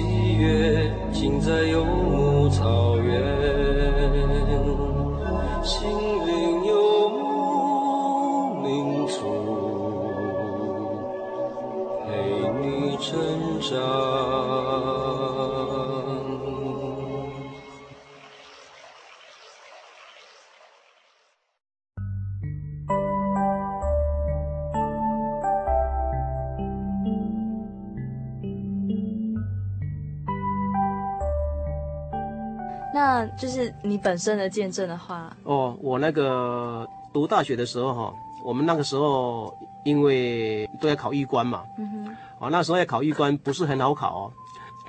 [33.83, 38.15] 你本身的见证的话哦，我那个读大学的时候哈，
[38.45, 39.53] 我们那个时候
[39.85, 44.33] 因为都要考预官嘛，嗯哼，哦，那时候要考预官不是很好考哦，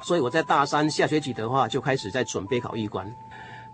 [0.04, 3.06] 所以我在大三下学期的话就开始在准备考预官，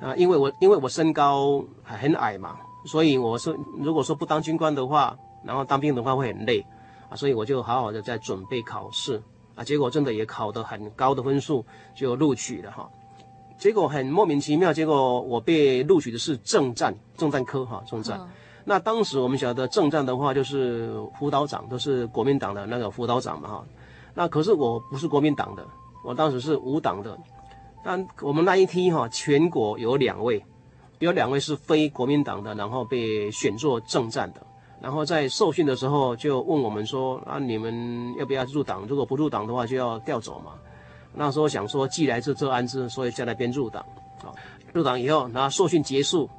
[0.01, 6.65] 啊，因为我因为我身高还很矮嘛，所以我说如果说不当军官的话，然后当兵的话会很累，
[7.09, 9.21] 啊，所以我就好好的在准备考试，
[9.55, 12.89] 啊，结果真的也考得很高的分数就录取了哈。
[13.59, 18.17] 结果很莫名其妙，结果我被录取的是政战，政战科哈，政战。
[18.17, 18.27] 哦、
[18.63, 23.65] 那当时我们晓得政战的话，就是辅导长都是国民党的那个辅导长嘛哈。
[24.15, 25.67] 那可是我不是国民党的，
[26.05, 27.19] 我当时是无党的。
[27.83, 30.41] 但我们那一批哈，全国有两位，
[30.99, 34.41] 有两位是非国民党的，然后被选做政战的。
[34.81, 38.85] 然后在受训的时候就问我们说啊，你们要不要入党？
[38.87, 40.53] 如果不入党的话，就要调走嘛。
[41.13, 43.83] 那时候想说，既来之则安之，所以在那边入党。
[44.21, 44.33] 啊，
[44.73, 46.29] 入党以后，然后受训结束，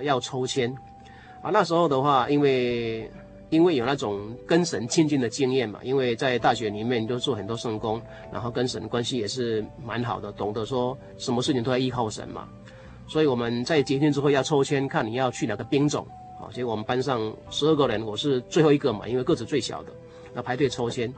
[0.00, 0.72] 要抽签。
[1.40, 3.10] 啊，那时候的话，因为
[3.48, 12.48] 因为有那种跟神亲近的经验嘛，因为在大学里面都做很多圣工，然后跟神关系也是蛮好的，懂得说什么事情都要依靠神嘛。
[13.06, 16.06] 所以我们在结训之后要抽签，看你要去哪个兵种。
[16.40, 19.92] 啊，结果我们班上十二个人，我是最后一个嘛，因为个子最小的，
[20.34, 21.12] 要排队抽签。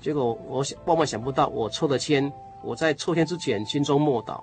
[0.00, 2.32] 结果我想万万想不到，我抽的签，
[2.62, 4.40] 我在抽签之前心中默祷，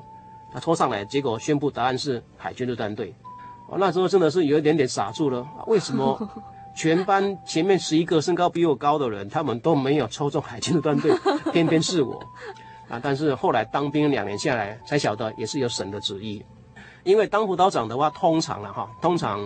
[0.52, 3.14] 他抽上来，结果宣布答案是海军陆战队。
[3.70, 6.18] 我那时候真的是有一点点傻住了，为什么
[6.76, 11.12] 全班前面十一个身高比我高的人，他们都没有抽中海军陆战队，
[11.52, 12.24] 偏偏是我
[12.88, 13.00] 啊！
[13.02, 16.46] 但是后来当兵两年下来，才晓得也是有神的旨意，
[17.04, 19.42] 因为当辅导长的话，通常了哈，通常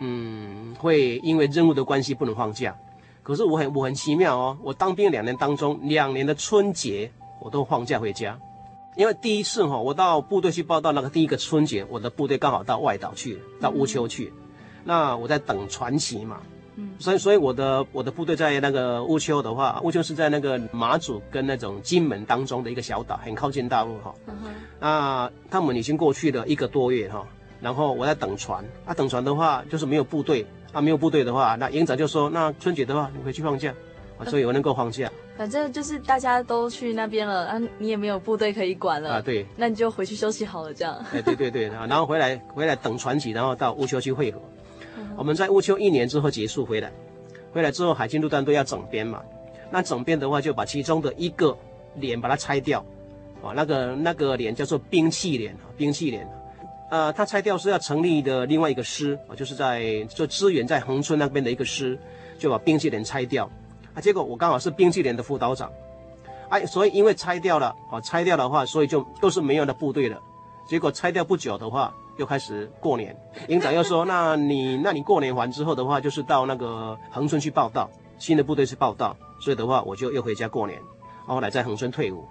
[0.00, 2.74] 嗯会因为任务的关系不能放假。
[3.22, 8.36] 可是我很我很奇妙哦，我当兵两年当中，两年的春节我都放假回家，
[8.96, 14.32] 因为第一次哈，我到部队去报到那个第一个春节，我的部队刚好到外岛去，到乌丘去，
[14.82, 16.40] 那我在等传奇嘛，
[16.74, 24.12] 嗯，所以所以我的我的部队在那个乌丘的话，乌丘是在那个马祖跟那种金门当中的一个小岛，很靠近大陆哈，
[24.80, 27.24] 那他们已经过去了一个多月哈，
[27.60, 30.44] 然后我在等船，啊，等船的话就是没有部队。
[30.72, 33.74] 啊，没有部队的话，那营长就说：“那春节的话，你回去放假，
[34.18, 35.10] 啊，所以我能够放假。
[35.36, 39.20] 反正就是大家都去那边了，啊，你也没有部队可以管了啊。
[39.20, 40.94] 对，那你就回去休息好了，这样。
[41.12, 44.40] 哎，对对对，然后回来回来等传奇，然后到乌丘去会合。
[44.96, 46.90] 嗯、我们在乌丘一年之后结束回来，
[47.52, 49.22] 回来之后海军陆战队要整编嘛，
[49.70, 51.56] 那整编的话就把其中的一个
[51.96, 52.84] 连把它拆掉，
[53.42, 56.26] 啊，那个那个连叫做兵器连，兵器连。
[56.92, 61.98] 呃，他拆掉是要成立的另外一个师啊，就是在就支援在恒村那边的一个师，
[62.38, 63.48] 就把兵器连拆掉
[63.94, 63.96] 啊。
[63.98, 65.72] 结果我刚好是兵器连的副导长，
[66.50, 70.20] 哎，所以因为拆掉了啊，拆掉的话，所以就都是没有的部队了。
[70.68, 73.16] 结果拆掉不久的话，又开始过年，
[73.48, 80.78] 营长又说，那你 那你过年完之后的话，就是到那个恒村去报到，新的部队去报到，所以的话我就又回家过年，
[81.24, 82.22] 后来在恒村退伍，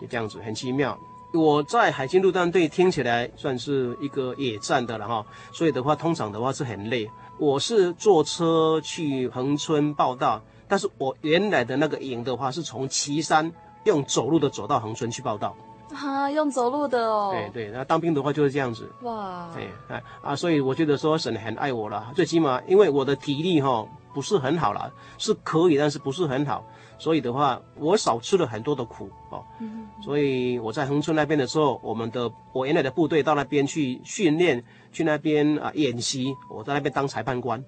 [0.00, 0.98] 就这样子，很奇妙。
[1.34, 7.08] 我在海军陆战队听起来算是一个野战的了哈，所以的话通常的话是很累。
[7.38, 13.52] 我是坐车去恒春报道，但是我原来的那个营的话是从岐山
[13.84, 15.54] 用走路的走到恒春去报道。
[15.94, 17.30] 啊，用走路的哦。
[17.32, 18.90] 对对，那当兵的话就是这样子。
[19.02, 19.48] 哇。
[19.54, 26.64] 对，哎啊，所以我觉得说神很爱我了，最起码因为我的体力哈不是很好了，是可以，但是不是很好。
[26.98, 29.44] 所以的话，我少吃了很多的苦哦。
[29.60, 29.86] 嗯。
[30.02, 37.62] 所以我在恒村那边的时候，我们的我原来的部队到那边去训练，去那边啊演习，我在那边当裁判官。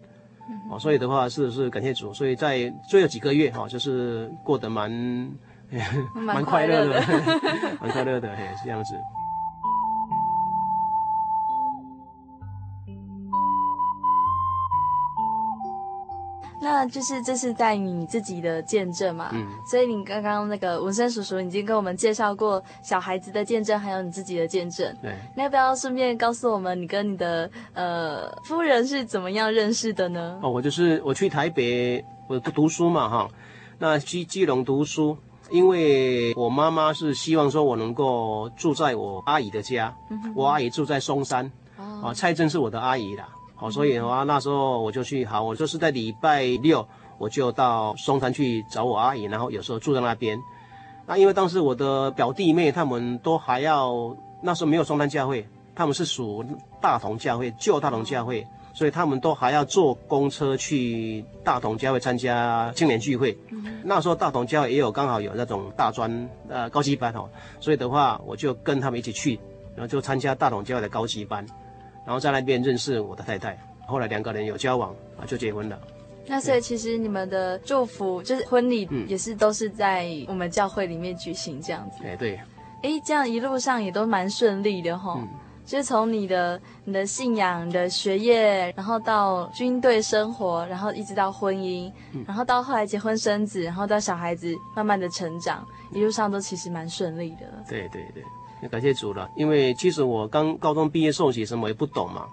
[0.49, 0.61] 嗯。
[0.71, 4.91] 哦，所以的话是是感谢主，所以在最后几个月哈，就是过得蛮
[6.15, 7.01] 蛮快乐的，
[7.81, 8.95] 蛮快乐的，嘿，是这样子。
[16.63, 30.39] 那就是这是在你自己的见证嘛，嗯，所以你刚刚那个文生叔叔已经跟我们介绍过小孩子的见证，还有你自己的见证，对，那要不要顺便告诉我们你跟你的呃夫人是怎么样认识的呢？
[30.43, 33.29] 哦，我就是我去台北，我读书嘛哈，
[33.79, 35.17] 那去基隆读书，
[35.51, 40.33] 因为我妈妈是希望说我能够住在我阿姨的家，嗯、哼。
[40.37, 43.29] 我阿姨住在松山，哦、啊，蔡珍是我的阿姨啦，
[43.61, 46.89] 好、哦，所以的话那时候我就去，好，我就是在礼拜六
[47.19, 50.39] 我就到松山去找我阿姨，然后有时候住在那边。
[51.07, 56.43] 那因为当时我的表弟妹他们都还要，那时候没有松山教会，他们是属
[56.81, 58.47] 大同教会，旧大同教会。
[58.73, 63.37] 所以他们都还要坐公车去大同教会参加青年聚会。
[63.51, 69.39] 嗯、那时候大同教会也有刚好有那种大专呃高级班哦，所以的话我就跟他们一起去，
[69.75, 71.45] 然后就参加大同教会的高级班，
[72.11, 73.57] 然后在那边认识我的太太，
[73.87, 75.79] 后来两个人有交往啊，就结婚了。
[76.27, 82.03] 那所以其实你们的祝福就是婚礼也是都是在我们教会里面举行这样子。
[82.03, 82.41] 哎、嗯、对。
[82.83, 85.15] 哎，这样一路上也都蛮顺利的哈。
[85.19, 85.29] 嗯
[85.65, 97.47] 就是从你的你的信仰、你的学业，然后到军队生活，然后一直到婚姻，嗯、然后到后来结婚生子，然后到小孩子慢慢的成长，一路上都其实蛮顺利的。
[97.69, 98.25] 对对对，
[98.69, 99.29] 感谢主了。
[99.37, 102.27] 因为其实我刚高中毕业受洗什么也不懂嘛，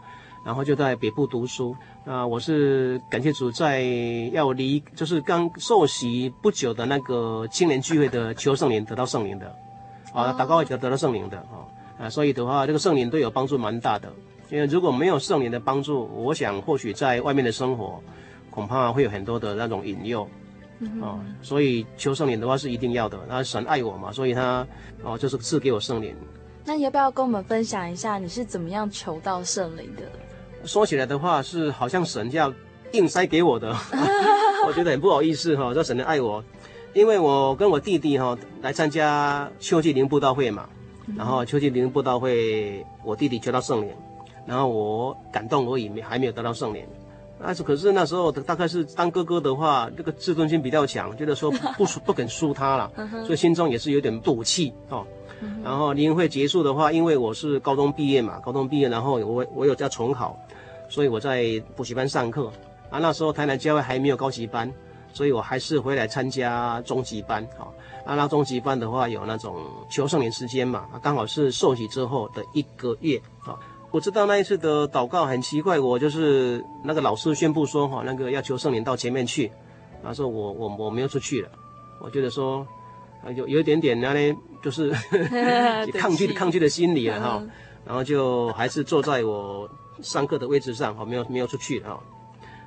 [0.45, 1.75] 然后就在北部读书。
[2.03, 3.81] 那我是感谢主，在
[4.31, 9.55] 要离就是刚受洗不久的那个青年聚会的求圣灵得到圣灵的，
[10.13, 11.67] 啊，祷告也得得到圣灵的啊。
[11.99, 14.11] 啊，所以的话，这个圣灵对我帮助蛮大的。
[14.49, 18.01] 因为如果没有圣灵的帮助，我想或许在外面的生活，
[18.49, 20.25] 恐怕会有很多的那种引诱。
[21.01, 23.17] 哦，所以求圣灵的话是一定要的。
[23.27, 24.65] 那神爱我嘛，所以他
[25.03, 26.15] 哦就是赐给我圣灵。
[26.65, 30.03] 那你要不要跟我们分享一下，你是怎么样求到圣灵的？
[30.65, 32.53] 说起来的话，是好像神要
[32.91, 33.69] 硬塞给我的，
[34.67, 35.73] 我觉得很不好意思哈。
[35.73, 36.43] 说神的爱我，
[36.93, 40.67] 因为我跟我弟弟哈来参加秋季灵布道会嘛。
[41.15, 43.89] 然后秋季灵布道会，我弟弟求到圣灵，
[44.45, 46.85] 然后我感动而已，没还没有得到圣灵。
[47.39, 52.91] 那是可是那时候大概是当哥哥的话，这个自尊心比较强，觉得说 不输不肯输他了，
[53.25, 55.05] 所以心中也是有点赌气哦。
[55.63, 60.35] 然后联会结束的话，因为我是高中毕业嘛，高中毕业，然后我我有在重考，
[60.89, 62.51] 所以我在补习班上课。
[62.89, 64.73] 啊，那时候台南教会还没有高级班，
[65.13, 67.67] 所以我还是回来参加中级班啊。
[68.05, 69.57] 阿拉中级班的话，有那种
[69.91, 73.59] 求圣灵时间嘛，刚好是受洗之后的一个月啊。
[73.97, 79.51] 我知道那一次的祷告很奇怪，我就是那个老师宣布说哈，那个要求圣灵到前面去，
[80.03, 81.49] 然后说我我我没有出去了，
[81.99, 82.63] 我觉得说
[83.35, 84.91] 有有一点点那呢，就是
[85.97, 87.43] 抗拒抗拒的心理了哈，
[87.87, 89.67] 然后就还是坐在我
[90.03, 91.99] 上课的位置上哈，没有没有出去哈，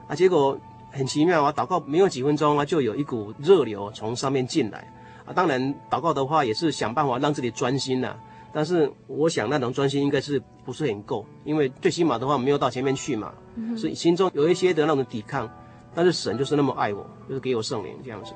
[0.08, 0.58] 啊，结果
[0.90, 4.92] 很奇妙啊，祷告没有几分钟啊，就有一股热流从上面进来
[5.24, 5.30] 啊。
[5.32, 8.16] 当然，祷告的话也是想办法让自己专心呐、啊。
[8.52, 15.50] 但是我想那种专心应该是不是很够，因为最起码的话没有到前面去嘛，嗯、所以心中有一些的那种抵抗。
[15.92, 18.32] 但是神就是那么爱我，就是给我圣灵这样子。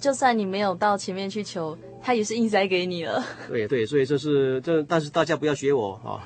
[0.00, 3.22] 就算你没有到前面去求，他也是硬塞给你了。
[3.48, 6.02] 对对，所以这是这，但是大家不要学我啊。
[6.04, 6.20] 哦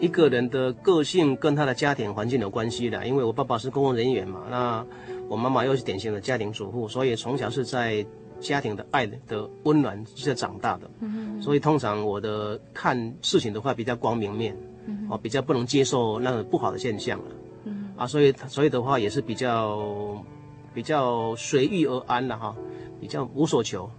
[0.00, 4.86] 一个人的个性跟他的家庭环境有关系的，因为我爸爸是公务人员嘛，那
[5.28, 8.04] 我妈妈又是典型的家庭主妇，所以从小是在
[8.40, 11.42] 家庭的爱的温暖之下长大的，嗯、哼。
[11.42, 15.14] 所以通常我的看事情的话比较光明面，嗯、哼。
[15.14, 17.24] 哦，比较不能接受那个不好的现象了，
[17.64, 20.24] 嗯、啊，所以所以的话也是比较
[20.72, 22.54] 比较随遇而安了哈，
[23.00, 23.90] 比较无所求。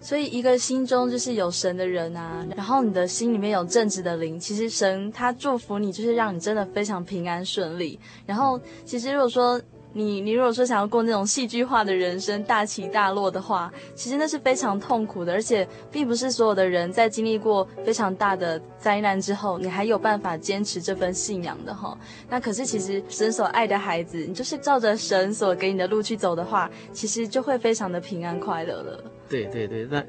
[0.00, 7.98] 所以，一个心中就是有神的人啊，然后你的心里面有正直的灵，其实神他祝福你，就是让你真的非常平安顺利。
[8.24, 9.60] 然后，其实如果说，
[9.98, 21.98] 你你如果说想要过那种戏剧化的人生，大起大落的话，其实那是非常痛苦的，而且并不是所有的人在经历过非常大的灾难之后，你还有办法坚持这份信仰的哈。
[22.30, 29.04] 那可是其实神所爱的孩子，你就是照着神所给你的路去走的话，其实就会非常的平安快乐了。
[29.28, 30.04] 对对对，那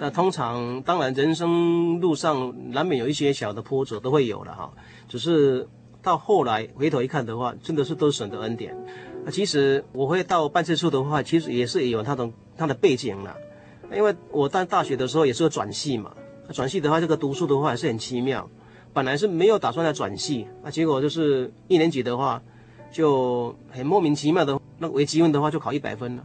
[0.00, 4.72] 那通常当然人生路上难免有一些小的波折都会有了哈，
[5.08, 5.68] 只是
[6.02, 8.76] 到后来回头一看的话，真的是都是神的恩典。
[9.30, 13.36] 其实我会到办事处的话，其实也是有他的他的背景啦。
[13.94, 16.12] 因为我在大学的时候也是个转系嘛，
[16.52, 18.48] 转系的话，这个读书的话还是很奇妙。
[18.92, 22.42] 本来是没有打算要转系，那结果就是一年级的话，
[22.90, 26.24] 就很莫名其妙的，那个微积分的话就考一百分了，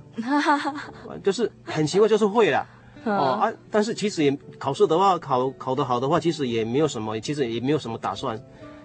[1.23, 2.65] 就是很奇怪，就是会了。
[3.05, 8.41] 哦啊，但是其实也考试的话，考考得好的话，其实也没有什么，其实也没有什么打算，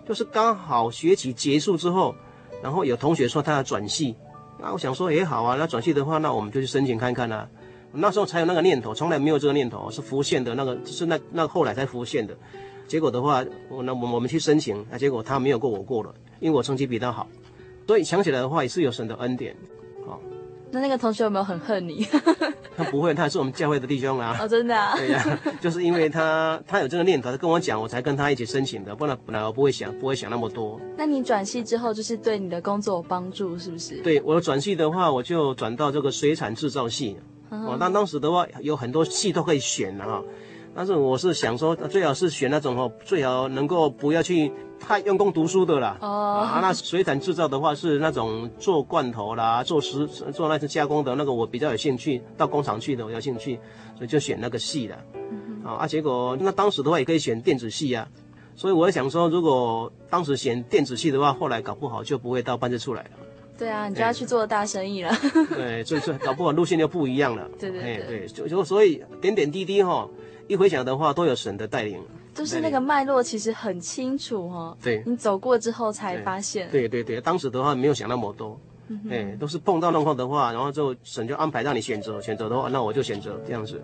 [0.07, 2.15] 就是刚好学期结束之后。
[2.63, 4.15] 然后有同学说他要转系，
[4.61, 7.49] 那我想说也好啊，那转系的话，那我们就去申请看看啊。
[7.93, 12.37] 那时候才有那个念头，从来没有这个念头是浮现的那个，是那那后来才浮现的。
[12.87, 17.27] 结果的话，我那我我们去申请，啊，结果他没有过，我过了，因为我成绩比他好，
[17.87, 19.57] 所以想起来的话也是有神的恩典，
[20.07, 20.19] 哦。
[20.71, 22.07] 那那个同学有没有很恨你？
[22.77, 24.37] 他不会，他是我们教会的弟兄啊。
[24.41, 24.95] 哦，真的啊。
[24.97, 30.81] 对呀、啊，就是因为他他有这个念头，他跟我讲，我才跟他一起申请的，不然本来我不会想，不会想那么多。
[30.97, 33.97] 那你转系之后，就是对你的工作有帮助，是不是？
[34.03, 37.17] 对，我转系的话，我就转到这个水产制造系。
[37.51, 40.25] 嗯、哦，那当时的话有很多系都可以选的哈、哦，
[40.79, 45.99] 但是我是想说，最好是选那种哦，最好能够不要去太用功读书的啦。
[46.01, 46.47] 哦。
[46.49, 53.59] 啊，那水产制造的话是那种做罐头啦，做食做那些加工的那个，我比较有兴趣，到工厂去的我有兴趣，
[53.97, 54.97] 所以就选那个系的。
[55.15, 58.07] 嗯、啊，结果那当时的话也可以选电子系啊，
[58.55, 63.11] 所以我想说，如果当时选电子系的话，后来搞不好就不会到办事处来了。
[63.59, 65.13] 对啊，你就要去做大生意了。
[65.51, 67.51] 对，所以说搞不好路线就不一样了。
[67.59, 70.11] 对对对，对，就就所以点点滴滴哈、哦，
[70.49, 72.03] 一回想的话都有神的带领。
[72.35, 74.77] 就是那个脉络其实很清楚哈、哦。
[74.83, 75.03] 对。
[75.07, 76.69] 你走过之后才发现。
[76.71, 78.59] 对对对，当时的话没有想那么多。
[78.89, 79.01] 嗯。
[79.11, 83.81] 哎，都是碰到状况的话，然后就神就安排让你选择，选择的话，那我就选择这样子。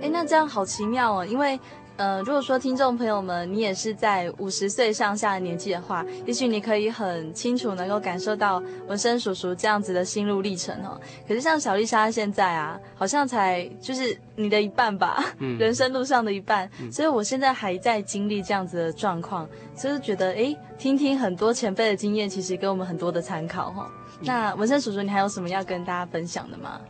[0.00, 1.58] 哎，那这样好奇妙哦，因为。
[1.96, 10.98] 呃，如果说听众朋友们，你也是在五十岁上下的年纪的话，也许你可以很清楚能够感受到文生叔叔这样子的心路历程哦。
[11.28, 16.90] 可是像小丽莎现在啊，好像才就是你的一半吧，嗯、人生路上的一半，嗯。
[16.90, 23.86] 所以我现在还在经历这样子的状况，所以觉得哎，听听很多前辈的经验，其实给我们很多的参考哈、哦
[24.20, 24.26] 嗯。
[24.26, 26.80] 那文生叔叔，你还有什么要跟大家分享的吗？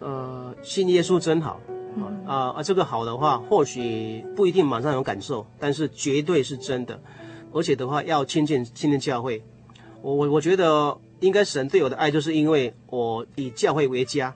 [0.00, 1.60] 呃，信耶稣真好。
[2.26, 7.00] 啊啊，这个好的话，或许不一定马上有感受，但是绝对是真的。
[7.52, 9.42] 而且的话，要亲近亲近教会。
[10.02, 14.34] 我我我觉得，应该神对我的爱，就是因为我以教会为家。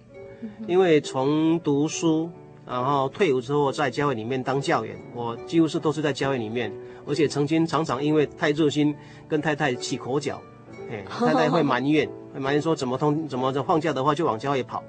[0.67, 2.29] 因为从读书，
[2.67, 6.73] 然后退伍之后，在教会里面当教员，我几乎是都是在教会里面。
[7.07, 8.95] 而且曾经常常因为太热心，
[9.29, 10.41] 跟太太起口角，
[10.91, 14.83] 哎， 太太会埋怨，会埋怨说怎么通怎么放假的话就往教会跑，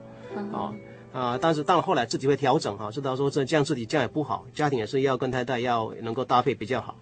[0.51, 0.73] 啊。
[1.13, 6.95] 啊、但是到了后来自己会调整哈，知道说这这样自己这样也不好，家庭也是要跟太太要能够搭配比较好，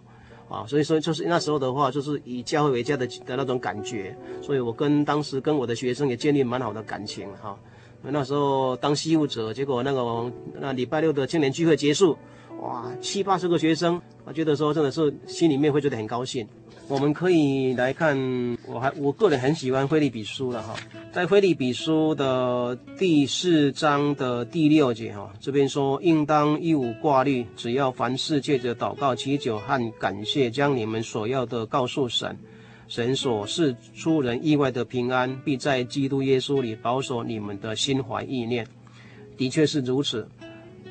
[0.49, 7.57] 啊，所以说就是那时候的话，就是以教会为家的的那种感觉，所以我跟当时跟我的学生也建立蛮好的感情哈。
[8.03, 12.17] 那时候当西务者，结果那个那礼拜六的青年聚会结束，
[12.59, 16.45] 哇，七八十个学生，我觉得说真的是心里面会觉得很高兴。
[16.91, 18.17] 我们可以来看，
[18.67, 20.75] 我还我个人很喜欢腓立比书了哈，
[21.13, 32.37] 在腓立比书的第四章的第六节哈，这边说应当一无挂虑，只要凡事借着祷告、祈求和感谢，将你们所要的告诉神，
[32.89, 38.67] 神所示出人意外的平安，必在基督耶稣里保守你们的心怀意念。
[39.37, 40.27] 的确是如此，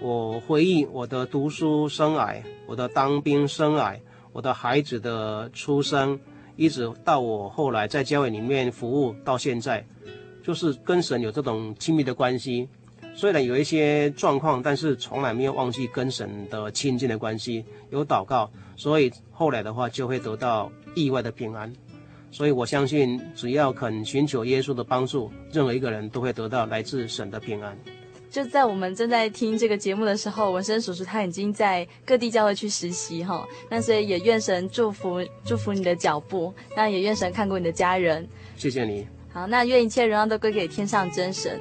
[0.00, 2.36] 我回忆我的读书生涯，
[2.66, 3.94] 我的当兵生涯。
[4.32, 6.18] 我的孩子的出生，
[6.56, 9.84] 一直到我后来在教会里面服务到现在，
[10.42, 12.68] 就是跟神有这种亲密的关系。
[13.12, 17.64] 虽然有一些状况，但是从来没有忘记跟神的亲近的关系。
[17.90, 21.72] 有祷告，所以后来的话就会得到意外的平安。
[22.30, 27.76] 所以我相信，只要肯寻求耶稣的帮助，任何一个人都会得到来自神的平安。
[28.30, 38.28] 就在我们正在听这个节目的时候，文生叔叔他已经在各地教会去实习哈，那所以也愿神祝福祝福你的脚步，那也愿神看顾你的家人。
[38.56, 39.04] 谢谢你。
[39.32, 41.60] 好，那愿一切荣耀都归给天上真神。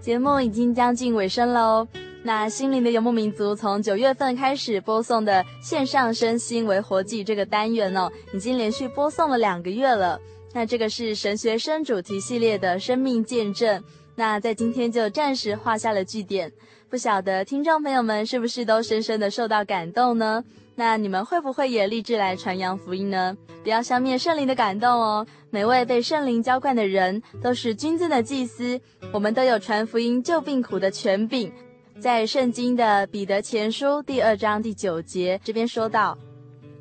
[0.00, 1.86] 节目已经将近尾声喽。
[2.24, 10.20] 那心灵的游牧民族从九月份开始播送的线上身心为活祭这个单元哦，已经连续播送了两个月了。
[10.52, 13.82] 那这个是神学生主题系列的生命见证。
[14.14, 16.52] 那在今天就暂时画下了句点。
[16.90, 20.42] 不晓得听众朋友们是不是都深深的受到感动呢？
[20.74, 23.36] 那你们会不会也立志来传扬福音呢？
[23.62, 25.26] 不要消灭圣灵的感动哦。
[25.50, 28.80] 每位被圣灵浇灌的人都是君尊的祭司，
[29.12, 31.52] 我们都有传福音救病苦的权柄。
[32.00, 36.16] 在圣经的彼得前书第二章第九节这边说道：“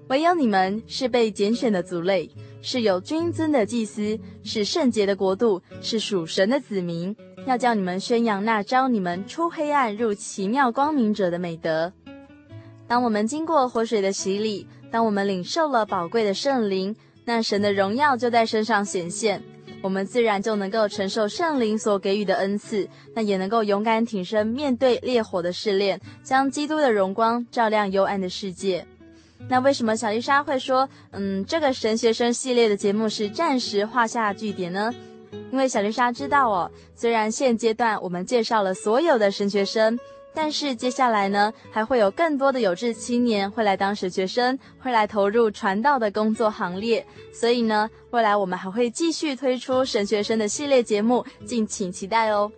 [0.09, 2.30] 唯有你们是被拣选的族类，
[2.61, 7.15] 是有君尊的祭司，是圣洁的国度，是属神的子民，
[7.47, 11.91] 要叫你们宣扬那招你们出黑暗入奇妙光明者的美德。
[12.88, 16.95] 当我们经过活水的洗礼，当我们领受了宝贵的圣灵，
[17.26, 19.41] 那神的荣耀就在身上显现。”
[19.82, 28.86] 我们自然就能够承受圣灵所给予的恩赐，那也能够勇敢挺身面对烈火的试炼，将基督的荣光照亮幽暗的世界。
[29.47, 34.93] 那为什么小丽莎会说，嗯，这个神学生系列的节目是暂时画下句点呢？
[35.51, 39.97] 因为小丽莎知道哦，虽然现阶段我们介绍了所有的神学生，
[40.39, 47.03] 但是接下来呢，还会有更多的有志青年会来当神学生，会来投入传道的工作行列。
[47.33, 52.51] 所以呢，未来我们还会继续推出神学生的系列节目，敬请期待哦。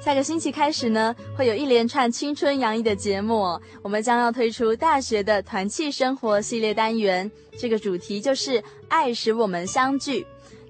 [0.00, 3.60] 下个星期开始呢，会有一连串青春洋溢的节目。
[3.82, 10.24] 我们将要推出大学的团契生活系列单元，这个主题就是“爱使我们相聚”。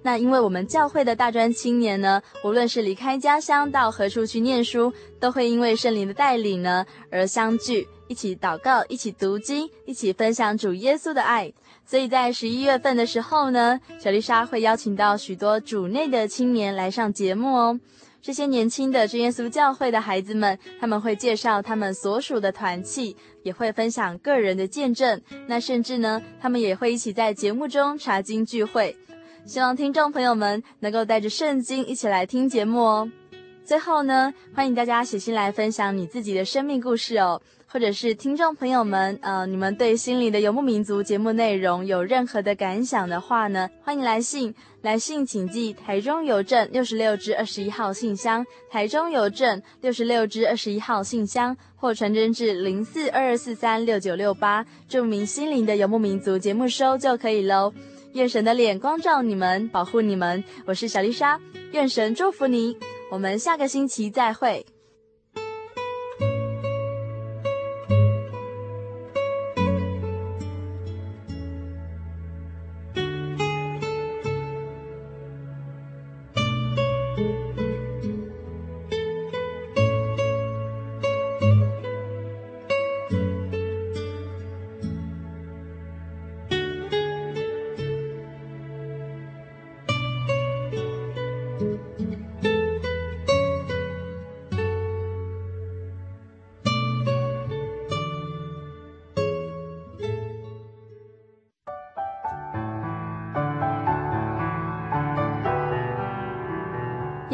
[0.08, 4.90] 那因为我们教会的大专青年呢，无论是离开家乡到何处去念书，
[5.20, 11.52] 都会因为圣灵的带领呢而相聚，一起祷告，一起读经，一起分享主耶稣的爱。
[11.84, 17.78] 所以在十一月份的时候呢，小丽莎会邀请到许多主内的青年来上节目哦。
[18.22, 25.20] 这些年轻的真耶稣教会的孩子们，他们会介绍他们所属的团契，也会分享个人的见证。
[25.46, 28.96] 那甚至呢，他们也会一起在节目中查经聚会。
[29.48, 33.10] 希望听众朋友们能够带着圣经一起来听节目哦。
[33.64, 37.40] 最后呢，欢迎大家写信来分享你自己的生命故事哦。
[37.66, 57.72] 或者是听众朋友们，呃，你们对《心灵的游牧民族》节目内容有任何的感想的话呢，欢迎来信，来信请寄台中邮政六十六支二十一号信箱，台中邮政六十六支二十一号信箱，或传真至零四二二四三六九六八，注明《心灵的游牧民族》节目收就可以喽。
[58.18, 60.42] 愿神的脸光照你们，保护你们。
[60.66, 61.40] 我是小丽莎，
[61.70, 62.76] 愿神祝福你。
[63.12, 64.66] 我们下个星期再会。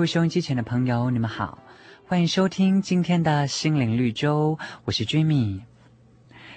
[0.00, 1.58] 各位收音机前的朋友，你们好，
[2.06, 5.60] 欢迎收听今天的心灵绿洲，我是 Jimmy。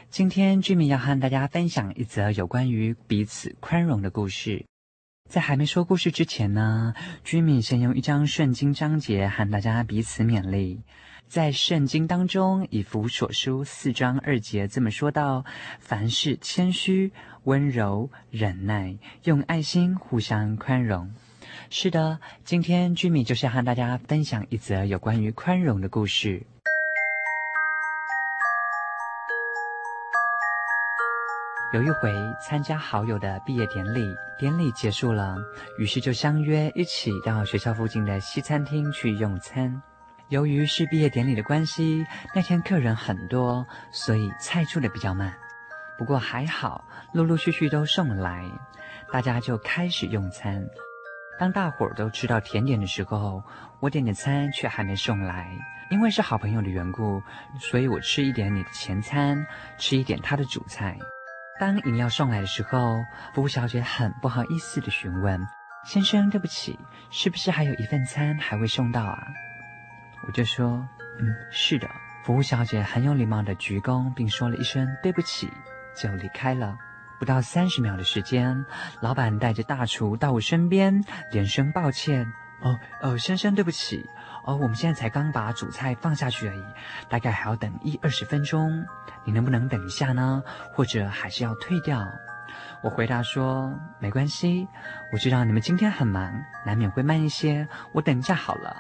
[0.10, 4.66] 今天 Jimmy 要和大家分享一则有关于彼此宽容的故事。
[5.30, 6.94] 在还没说故事之前呢
[7.26, 10.80] ，Jimmy 先用一张圣经章节和大家彼此勉励。
[11.28, 15.44] 在圣经当中，以弗所书四章二节这么说道：
[15.82, 17.12] 凡事谦虚、
[17.44, 21.14] 温柔、忍耐，用爱心互相宽容。
[21.76, 26.40] 是的，今天 Jimmy 就是要和大家分享一则有关于宽容的故事。
[31.74, 35.36] 有一回参加好友的毕业典礼，典礼结束了，
[35.80, 39.82] 于是就相约一起到学校附近的西餐厅去用餐。
[40.30, 42.06] 由于是毕业典礼的关系，
[42.36, 45.34] 那天客人很多，所以菜出的比较慢。
[45.98, 48.48] 不过还好，陆陆续续都送来，
[49.12, 50.64] 大家就开始用餐。
[51.40, 53.44] 当大伙儿都吃到甜点的时候，
[53.80, 55.48] 我点的餐却还没送来。
[55.90, 57.22] 因为是好朋友的缘故，
[57.60, 59.46] 所以我吃一点你的前餐，
[59.78, 60.98] 吃一点他的主菜。
[61.60, 63.04] 当饮料送来的时候，
[63.36, 65.40] 服务小姐很不好意思地询问
[65.86, 66.80] ：“先生，对不起，
[67.12, 69.28] 是不是还有一份餐还未送到啊？”
[70.26, 70.88] 我就说
[71.20, 71.88] ：“嗯，是的。”
[72.24, 75.52] 服务小姐很有礼貌地鞠躬，并说了一声“对不起”，
[75.96, 76.76] 就离开了。
[77.24, 78.66] 不到三十秒的时间，
[79.00, 81.02] 老板带着大厨到我身边，
[81.32, 82.26] 连声抱歉
[82.62, 84.06] ：“哦，哦，先生，对不起，
[84.44, 86.62] 哦，我们现在才刚把主菜放下去而已，
[87.08, 88.86] 大概还要等一二十分钟，
[89.24, 90.44] 你能不能等一下呢？
[90.74, 92.06] 或者还是要退掉？”
[92.84, 94.68] 我回答说：“没关系，
[95.14, 96.30] 我知道你们今天很忙，
[96.66, 98.76] 难免会慢一些，我等一下好了。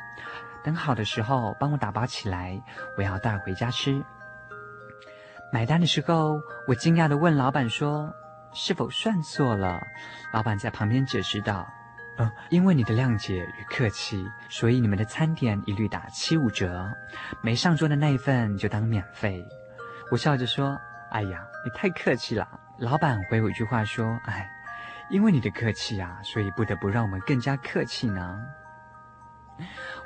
[0.66, 2.62] 等好的时候帮我打包起来，
[2.98, 4.04] 我要带回家吃。”
[5.54, 8.14] 买单的时候，我惊讶地问老板说。
[8.54, 9.82] 是否算错了？
[10.32, 11.68] 老板在旁边解释道
[12.18, 16.92] ：“嗯，因为你的谅解与客气，所以你们的餐点一律打七五折，
[17.42, 19.46] 没上桌的那一份就当免费。”
[20.12, 20.78] 我笑着说
[21.12, 22.48] ：“哎呀，你太客气了。
[22.78, 24.50] 老板回我一句话说：“哎，
[25.10, 28.40] 因为你的客气啊，所以不得不让我们更加客气呢。”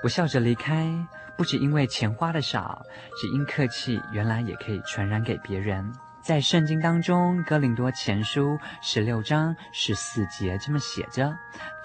[0.04, 0.94] 我笑着离开，
[1.38, 2.84] 不只因为钱花的少，
[3.20, 5.92] 只因客气原来也可以传染给别人。
[6.28, 11.34] 在圣经当中，《哥林多前书》十六章十四节这么写着：“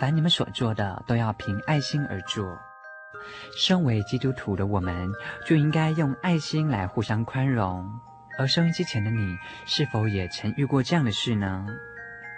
[0.00, 2.58] 凡你们所做的，都要凭爱心而做。”
[3.56, 5.08] 身为基督徒的我们，
[5.46, 7.88] 就应该用爱心来互相宽容。
[8.36, 11.64] 而收音机前的你，是否也曾遇过这样的事呢？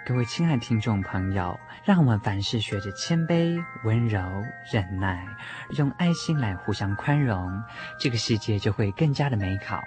[0.05, 4.21] 各位亲爱的听众朋友，让我们凡事学着谦卑、温柔、
[4.71, 5.25] 忍耐，
[5.75, 7.63] 用爱心来互相宽容，
[7.99, 9.81] 这个世界就会更加的美好。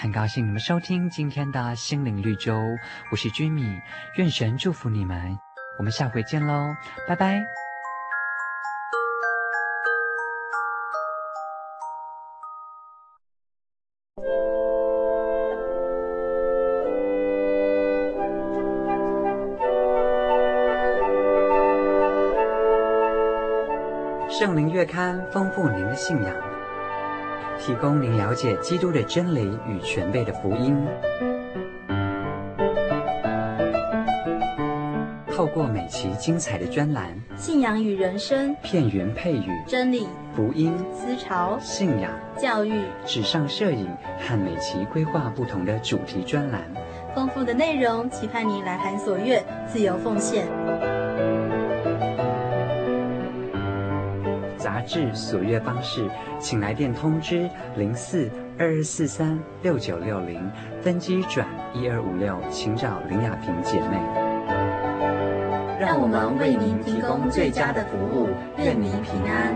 [0.00, 2.62] 很高兴你们收听今天的心灵绿洲，
[3.10, 3.80] 我是君米，
[4.14, 5.36] 愿神祝福你们，
[5.76, 6.76] 我们下回见喽，
[7.08, 7.42] 拜拜。
[24.30, 26.32] 圣灵月刊丰富您的信仰，
[27.58, 30.76] 提供您了解基督的真理与全备的福音。
[35.36, 43.88] 透过每期精彩的专栏，信仰与人生，片源配语，真理、福音、思潮、信仰、教育、纸上摄影
[44.18, 46.62] 和每期规划不同的主题专栏，
[47.14, 50.97] 丰富的内容，期盼您来函所阅，自由奉献。
[54.88, 56.08] 杂志索阅方式，
[56.40, 63.98] 请来电通知零四二二四三六九六零，分机转一二五六，请找林雅萍姐妹。
[65.78, 69.54] 让我们为您提供最佳的服务，愿您平安。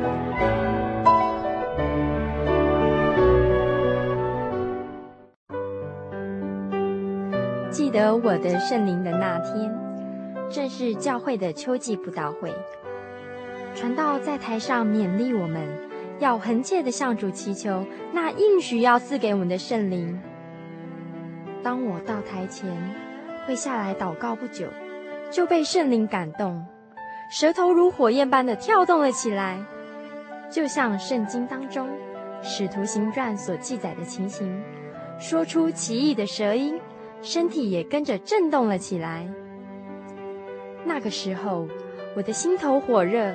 [7.70, 9.74] 记得我的圣灵的那天，
[10.50, 12.52] 正是教会的秋季布道会。
[13.82, 15.60] 传道在台上勉励我们，
[16.20, 20.16] 要恒切的向主祈求那应许要赐给我们的圣灵。
[21.64, 22.70] 当我到台前，
[23.44, 24.68] 跪下来祷告不久，
[25.32, 26.64] 就被圣灵感动，
[27.28, 29.58] 舌头如火焰般的跳动了起来，
[30.48, 31.88] 就像圣经当中
[32.40, 34.62] 《使徒行传》所记载的情形，
[35.18, 36.80] 说出奇异的舌音，
[37.20, 39.28] 身体也跟着震动了起来。
[40.84, 41.66] 那个时候，
[42.14, 43.34] 我的心头火热。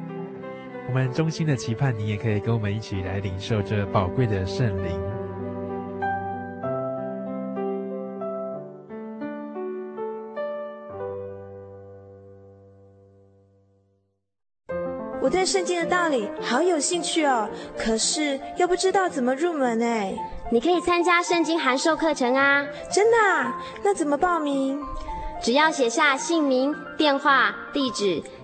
[0.87, 4.99] 我们衷心的期盼，你也可以跟我们一起来领受这宝贵的圣灵。
[15.21, 20.13] 我对圣经的道理好有兴趣哦，可是又不知道怎么入门哎。
[20.51, 22.65] 你可以参加圣经函授课程啊！
[22.91, 23.55] 真的啊？
[23.81, 24.81] 那怎么报名？
[25.41, 28.21] 只要写下姓名、电话、地址。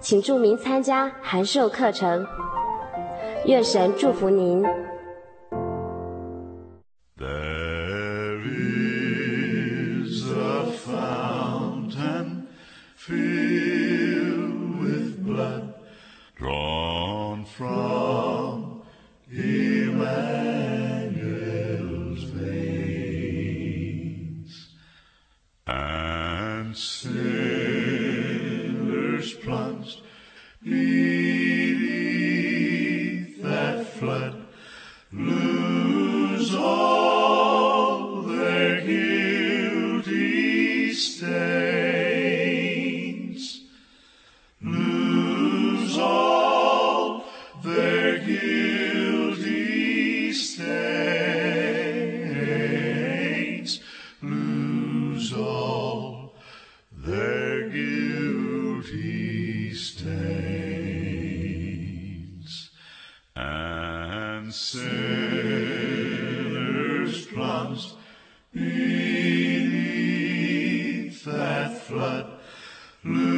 [0.00, 2.26] 请注明参加函授课程。
[3.46, 4.64] 愿神祝福您。
[71.88, 72.26] flood.
[73.02, 73.37] Blue